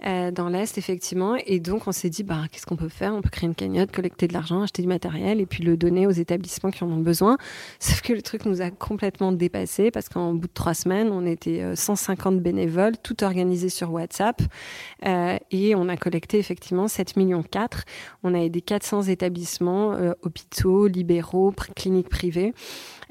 [0.05, 1.36] euh, dans l'Est, effectivement.
[1.45, 3.14] Et donc, on s'est dit, bah, qu'est-ce qu'on peut faire?
[3.14, 6.05] On peut créer une cagnotte, collecter de l'argent, acheter du matériel et puis le donner
[6.07, 7.38] aux établissements qui en ont besoin.
[7.80, 11.26] Sauf que le truc nous a complètement dépassé parce qu'en bout de trois semaines, on
[11.26, 14.41] était euh, 150 bénévoles, tout organisé sur WhatsApp.
[15.05, 17.86] Euh, et on a collecté effectivement 7 millions 4.
[18.24, 22.53] On a aidé 400 établissements, euh, hôpitaux, libéraux, cliniques privées.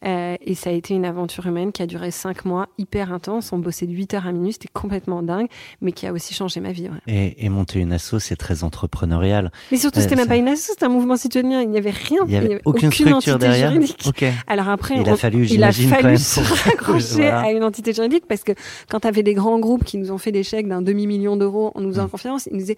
[0.05, 3.53] Euh, et ça a été une aventure humaine qui a duré cinq mois, hyper intense.
[3.53, 5.49] On bossait de 8 heures à minuit, c'était complètement dingue,
[5.80, 6.88] mais qui a aussi changé ma vie.
[6.88, 6.99] ouais.
[7.07, 9.51] Et, et monter une asso, c'est très entrepreneurial.
[9.72, 11.62] Mais surtout, Euh, c'était même ça- pas une asso, c'était un mouvement citoyen.
[11.62, 12.20] Il n'y avait rien.
[12.26, 13.72] Il y avait aucune, aucune structure entité derrière.
[13.72, 14.05] juridique.
[14.07, 14.24] Ok.
[14.46, 17.40] Alors après, Il a fallu, il a quand même, se raccrocher Voilà.
[17.40, 18.53] à une entité juridique parce que
[18.88, 21.72] quand tu avais des grands groupes qui nous ont fait des chèques d'un demi-million d'euros
[21.74, 22.11] en nous faisant Mm.
[22.11, 22.76] confiance, ils nous disaient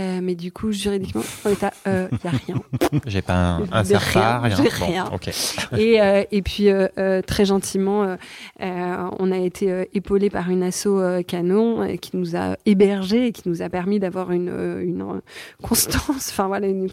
[0.00, 2.62] euh, mais du coup juridiquement on est à euh, y a rien.
[3.06, 4.64] J'ai pas un, un CERFA, rien, rien.
[4.64, 5.04] Bon, rien.
[5.12, 5.30] ok.
[5.78, 10.62] et, euh, et puis euh, euh, très gentiment, euh, on a été épaulé par une
[10.62, 10.88] asso
[11.26, 14.48] canon qui nous a hébergés et qui nous a permis d'avoir une,
[14.82, 15.20] une
[15.62, 16.88] constance, enfin voilà, une,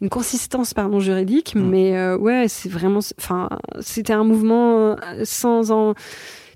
[0.00, 1.54] une consistance pardon juridique.
[1.54, 1.68] Mm.
[1.68, 3.48] Mais ouais, c'est vraiment, enfin
[3.80, 5.94] c'était un mouvement sans en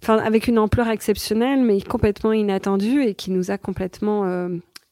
[0.02, 4.48] Enfin, avec une ampleur exceptionnelle, mais complètement inattendue et qui nous a complètement euh,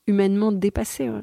[0.09, 1.09] humainement dépassés.
[1.09, 1.23] ouais.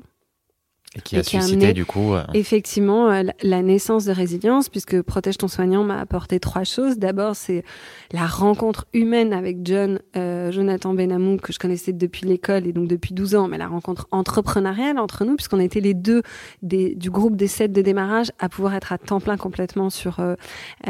[0.93, 2.13] Et qui Et a qui a suscité amené- du coup.
[2.13, 6.65] euh, Effectivement, euh, la- la naissance de résilience, puisque Protège ton soignant m'a apporté trois
[6.65, 6.97] choses.
[6.97, 7.63] D'abord, c'est
[8.11, 12.89] la rencontre humaine avec John, euh, Jonathan Benamou, que je connaissais depuis l'école et donc
[12.89, 16.23] depuis 12 ans, mais la rencontre entrepreneuriale entre nous, puisqu'on était les deux
[16.61, 20.19] des, du groupe des sept de démarrage à pouvoir être à temps plein complètement sur
[20.19, 20.35] euh,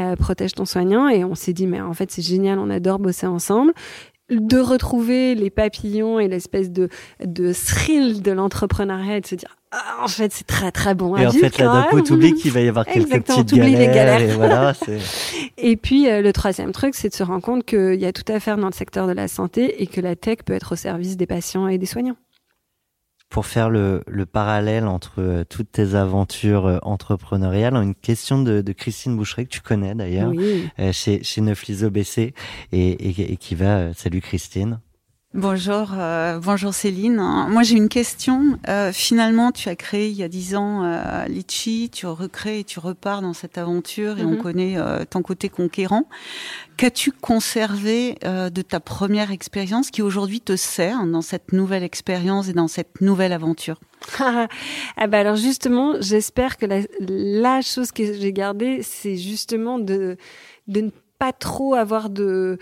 [0.00, 1.08] euh, Protège ton soignant.
[1.08, 3.72] Et on s'est dit, mais en fait, c'est génial, on adore bosser ensemble
[4.30, 6.88] de retrouver les papillons et l'espèce de,
[7.24, 11.14] de thrill de l'entrepreneuriat et de se dire ah, en fait c'est très très bon
[11.14, 13.42] à Et en vivre, fait, là, d'un coup, t'oublies qu'il va y avoir quelques Exactement,
[13.42, 14.36] petites les galères.
[14.36, 14.74] voilà.
[15.58, 18.30] Et puis euh, le troisième truc, c'est de se rendre compte qu'il y a tout
[18.30, 20.76] à faire dans le secteur de la santé et que la tech peut être au
[20.76, 22.16] service des patients et des soignants.
[23.32, 28.60] Pour faire le, le parallèle entre euh, toutes tes aventures euh, entrepreneuriales, une question de,
[28.60, 30.68] de Christine Boucheret, que tu connais d'ailleurs, Oui.
[30.78, 32.34] euh, chez, chez Neuflis OBC, et,
[32.72, 33.94] et, et qui va...
[33.94, 34.80] salut Christine.
[35.34, 37.16] Bonjour, euh, bonjour Céline.
[37.16, 38.58] Moi j'ai une question.
[38.68, 42.64] Euh, finalement, tu as créé il y a dix ans euh, Litchi, tu recrées et
[42.64, 44.42] tu repars dans cette aventure et on Mhm.
[44.42, 46.06] connaît euh, ton côté conquérant.
[46.76, 52.48] Qu'as-tu conservé euh, de ta première expérience qui aujourd'hui te sert dans cette nouvelle expérience
[52.48, 53.80] et dans cette nouvelle aventure?
[54.18, 54.48] Ah
[55.08, 60.18] bah alors justement, j'espère que la, la chose que j'ai gardée, c'est justement de,
[60.68, 62.58] de ne pas trop avoir de...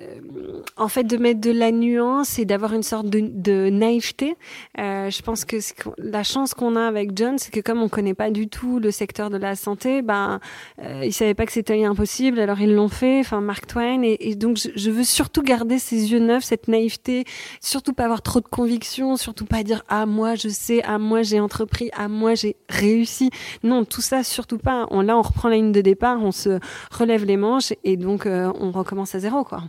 [0.00, 4.36] euh, en fait, de mettre de la nuance et d'avoir une sorte de, de naïveté.
[4.78, 5.56] Euh, je pense que
[5.98, 8.90] la chance qu'on a avec John, c'est que comme on connaît pas du tout le
[8.90, 10.40] secteur de la santé, ben
[10.82, 13.20] euh, ils savaient pas que c'était impossible, alors ils l'ont fait.
[13.20, 14.02] Enfin, Mark Twain.
[14.02, 17.24] Et, donc, je, je veux surtout garder ces yeux neufs, cette naïveté,
[17.60, 21.22] surtout pas avoir trop de conviction, surtout pas dire ah moi je sais, ah moi
[21.22, 23.30] j'ai entrepris, ah moi j'ai réussi.
[23.62, 24.86] Non, tout ça surtout pas.
[24.90, 26.58] On là on reprend la ligne de départ, on se
[26.90, 29.62] relève les manches et donc euh, on recommence à zéro quoi.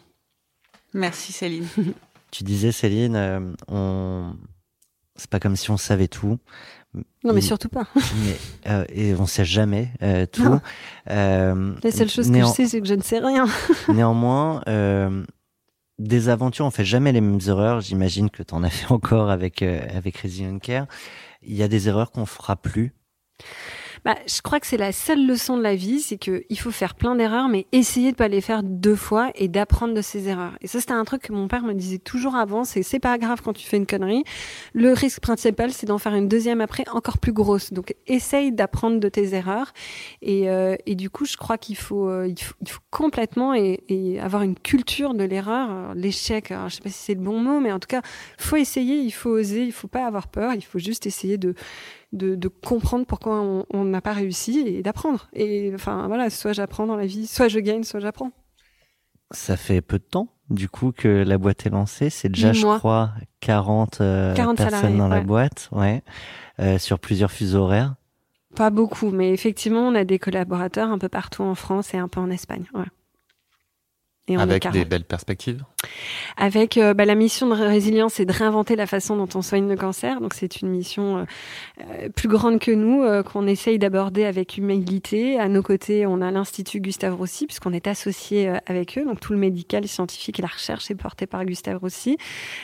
[0.94, 1.68] Merci Céline.
[2.32, 4.34] Tu disais, Céline, euh, on...
[5.16, 6.38] c'est pas comme si on savait tout.
[7.24, 7.88] Non mais Il- surtout pas.
[7.96, 8.38] mais,
[8.70, 10.44] euh, et on sait jamais euh, tout.
[10.44, 10.62] Non.
[11.10, 13.46] Euh, La seule chose que je sais c'est que je ne sais rien.
[13.88, 15.24] Néanmoins, euh,
[16.00, 17.80] des aventures, on fait jamais les mêmes erreurs.
[17.80, 20.86] J'imagine que tu en as fait encore avec euh, avec Resilient Care.
[21.44, 22.94] Il y a des erreurs qu'on fera plus.
[24.06, 26.72] Bah, je crois que c'est la seule leçon de la vie, c'est que il faut
[26.72, 30.28] faire plein d'erreurs, mais essayer de pas les faire deux fois et d'apprendre de ces
[30.28, 30.54] erreurs.
[30.62, 33.18] Et ça, c'était un truc que mon père me disait toujours avant, c'est c'est pas
[33.18, 34.24] grave quand tu fais une connerie.
[34.74, 37.74] Le risque principal, c'est d'en faire une deuxième après encore plus grosse.
[37.74, 39.74] Donc, essaye d'apprendre de tes erreurs.
[40.22, 44.20] Et, euh, et du coup, je crois qu'il faut, euh, il faut, complètement et, et
[44.20, 46.54] avoir une culture de l'erreur, l'échec.
[46.68, 48.02] Je sais pas si c'est le bon mot, mais en tout cas,
[48.38, 51.54] faut essayer, il faut oser, il faut pas avoir peur, il faut juste essayer de
[52.14, 55.28] de, de comprendre pourquoi on n'a pas réussi et d'apprendre.
[55.34, 58.32] Et enfin voilà, soit j'apprends dans la vie, soit je gagne, soit j'apprends.
[59.32, 62.10] Ça fait peu de temps, du coup, que la boîte est lancée.
[62.10, 66.02] C'est déjà, je crois, 40, euh, 40 personnes salariés, dans la boîte, ouais,
[66.60, 67.96] euh, sur plusieurs fuseaux horaires.
[68.56, 72.08] Pas beaucoup, mais effectivement, on a des collaborateurs un peu partout en France et un
[72.08, 72.64] peu en Espagne.
[72.74, 72.86] Ouais.
[74.30, 74.74] Et on est Avec 40.
[74.78, 75.64] des belles perspectives.
[76.36, 79.70] Avec euh, bah, la mission de résilience, c'est de réinventer la façon dont on soigne
[79.70, 80.20] le cancer.
[80.20, 81.24] Donc c'est une mission euh,
[81.82, 85.40] euh, plus grande que nous, euh, qu'on essaye d'aborder avec humilité.
[85.40, 89.06] À nos côtés, on a l'Institut Gustave Roussy, puisqu'on est associé euh, avec eux.
[89.06, 92.18] Donc tout le médical, le scientifique et la recherche est porté par Gustave Roussy.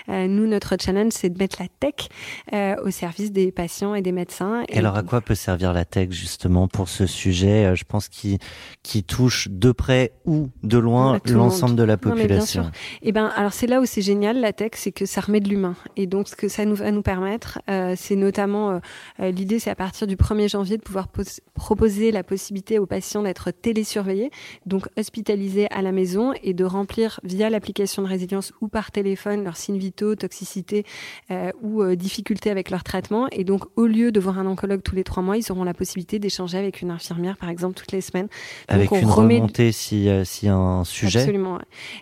[0.10, 2.10] Euh, nous, notre challenge, c'est de mettre la tech
[2.52, 4.64] euh, au service des patients et des médecins.
[4.68, 7.68] Et alors, à quoi peut servir la tech justement pour ce sujet?
[7.68, 8.38] Euh, Je pense qui
[8.82, 11.53] qui touche de près ou de loin À tout le monde.
[11.54, 12.72] L'ensemble de la population.
[13.02, 15.50] Et ben, alors c'est là où c'est génial la tech, c'est que ça remet de
[15.50, 15.76] l'humain.
[15.98, 18.80] Et donc ce que ça nous va nous permettre, euh, c'est notamment euh,
[19.20, 22.86] euh, l'idée, c'est à partir du 1er janvier de pouvoir pos- proposer la possibilité aux
[22.86, 24.32] patients d'être télésurveillés,
[24.66, 29.44] donc hospitalisés à la maison et de remplir via l'application de résilience ou par téléphone
[29.44, 30.86] leurs signes vitaux, toxicité
[31.32, 33.28] euh, ou difficultés avec leur traitement.
[33.32, 35.74] Et donc au lieu de voir un oncologue tous les trois mois, ils auront la
[35.74, 38.28] possibilité d'échanger avec une infirmière, par exemple, toutes les semaines.
[38.68, 41.20] Avec on une remet- remontée si, a un sujet.
[41.20, 41.43] Absolument.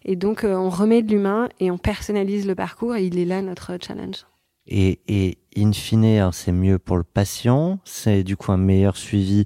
[0.05, 3.25] Et donc, euh, on remet de l'humain et on personnalise le parcours et il est
[3.25, 4.25] là notre challenge.
[4.67, 8.97] Et, et in fine, alors, c'est mieux pour le patient, c'est du coup un meilleur
[8.97, 9.45] suivi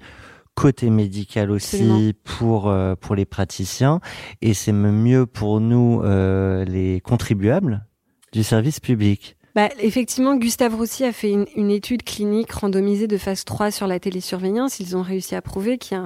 [0.56, 2.12] côté médical aussi Absolument.
[2.24, 4.00] pour euh, pour les praticiens
[4.42, 7.86] et c'est mieux pour nous euh, les contribuables
[8.32, 9.35] du service public.
[9.56, 14.02] Bah, effectivement, Gustave Roussy a fait une, étude clinique randomisée de phase 3 sur la
[14.02, 14.82] télésurveillance.
[14.82, 16.04] Ils ont réussi à prouver qu'il y a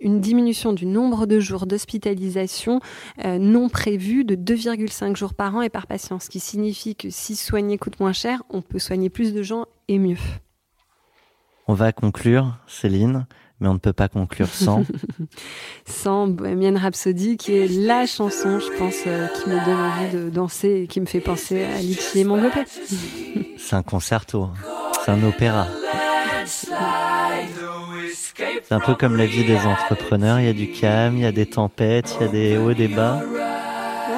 [0.00, 2.80] une diminution du nombre de jours d'hospitalisation
[3.26, 6.18] euh, non prévus de 2,5 jours par an et par patient.
[6.18, 9.66] Ce qui signifie que si soigner coûte moins cher, on peut soigner plus de gens
[9.88, 10.16] et mieux.
[11.68, 13.26] On va conclure, Céline,
[13.62, 14.82] mais on ne peut pas conclure sans.
[15.86, 20.30] Sans Bohemian Rhapsody, qui est la chanson, je pense, euh, qui me donne envie de
[20.30, 22.60] danser et qui me fait penser à Litchi et Mangopé.
[23.58, 24.48] c'est un concerto,
[25.04, 25.68] c'est un opéra.
[28.64, 31.26] C'est un peu comme la vie des entrepreneurs, il y a du calme, il y
[31.26, 33.20] a des tempêtes, il y a des hauts et des bas.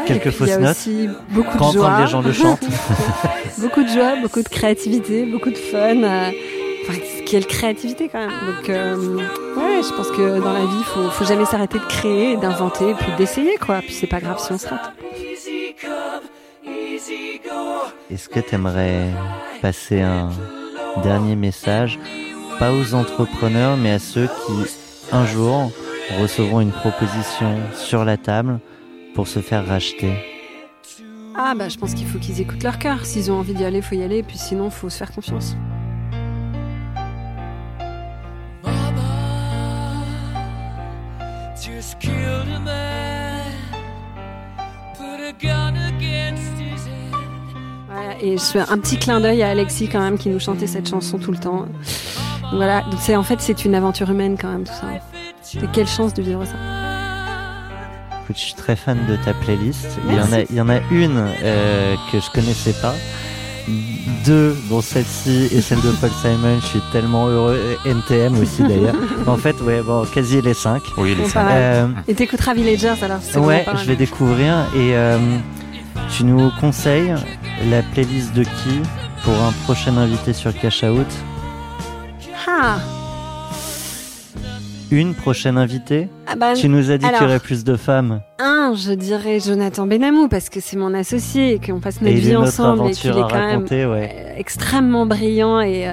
[0.07, 0.71] Quelques y a fausses notes.
[0.77, 1.91] aussi beaucoup Quand, de joie.
[1.91, 2.65] quand les gens le chantent.
[3.59, 6.03] beaucoup de joie, beaucoup de créativité, beaucoup de fun.
[6.03, 6.31] euh,
[6.87, 8.31] Enfin, quelle créativité quand même.
[8.31, 9.17] Donc, euh,
[9.57, 12.95] ouais, je pense que dans la vie, il faut, faut jamais s'arrêter de créer, d'inventer,
[12.95, 13.81] puis d'essayer, quoi.
[13.81, 14.93] Puis c'est pas grave si on se rate.
[18.11, 19.07] Est-ce que tu aimerais
[19.63, 20.31] passer un
[21.03, 21.99] dernier message,
[22.59, 24.53] pas aux entrepreneurs, mais à ceux qui,
[25.11, 25.73] un jour,
[26.21, 28.61] recevront une proposition sur la table
[29.15, 30.13] pour se faire racheter?
[31.37, 33.05] Ah, bah, je pense qu'il faut qu'ils écoutent leur cœur.
[33.05, 34.23] S'ils ont envie d'y aller, faut y aller.
[34.23, 35.57] Puis sinon, faut se faire confiance.
[41.65, 43.51] Just killed a man,
[44.99, 47.15] put a gun against his head.
[47.89, 50.67] Voilà, et je fais un petit clin d'œil à Alexis quand même qui nous chantait
[50.67, 51.65] cette chanson tout le temps.
[52.53, 54.89] Voilà, donc c'est en fait c'est une aventure humaine quand même tout ça.
[55.63, 56.53] Et quelle chance de vivre ça.
[58.25, 59.87] Écoute, je suis très fan de ta playlist.
[60.07, 60.47] Il y, en a, Merci.
[60.51, 62.95] il y en a une euh, que je connaissais pas.
[64.27, 67.59] Deux, dont celle-ci et celle de Paul Simon, je suis tellement heureux.
[67.85, 68.95] NTM aussi d'ailleurs.
[69.27, 70.83] en fait, ouais, bon, quasi les cinq.
[70.99, 71.51] Oui, les cinq.
[71.51, 74.67] Euh, Et t'écouteras Villagers alors ouais, je vais découvrir.
[74.75, 75.19] Et euh,
[76.15, 77.15] tu nous conseilles
[77.71, 78.83] la playlist de qui
[79.23, 81.07] pour un prochain invité sur Cash Out?
[82.47, 82.77] Ah,
[84.91, 88.21] Une prochaine invitée ah bah, Tu nous as dit qu'il y aurait plus de femmes.
[88.39, 92.37] un, je dirais Jonathan Benamou parce que c'est mon associé et qu'on passe notre vie
[92.37, 94.13] ensemble et qu'il est quand même ouais.
[94.15, 95.93] euh, extrêmement brillant et, euh,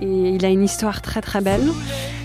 [0.00, 1.68] et il a une histoire très très belle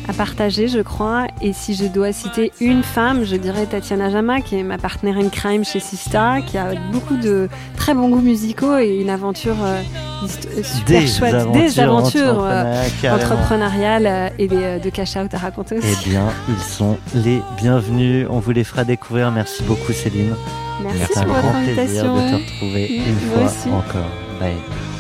[0.08, 1.28] à partager, je crois.
[1.42, 5.18] Et si je dois citer une femme, je dirais Tatiana Jama, qui est ma partenaire
[5.18, 9.56] in crime chez Sista, qui a beaucoup de très bons goûts musicaux et une aventure
[9.64, 9.82] euh,
[10.24, 15.38] euh, super Des chouette, aventures, des aventures euh, entrepreneuriales, et des, de cash out à
[15.38, 15.88] raconter aussi.
[16.06, 18.28] Eh bien, ils sont les bienvenus.
[18.30, 19.32] On vous les fera découvrir.
[19.32, 20.36] Merci beaucoup, Céline.
[20.84, 22.16] Merci C'est un pour votre grand plaisir invitation.
[22.16, 23.70] de te retrouver une moi fois aussi.
[23.70, 24.10] encore.
[24.40, 24.93] Bye.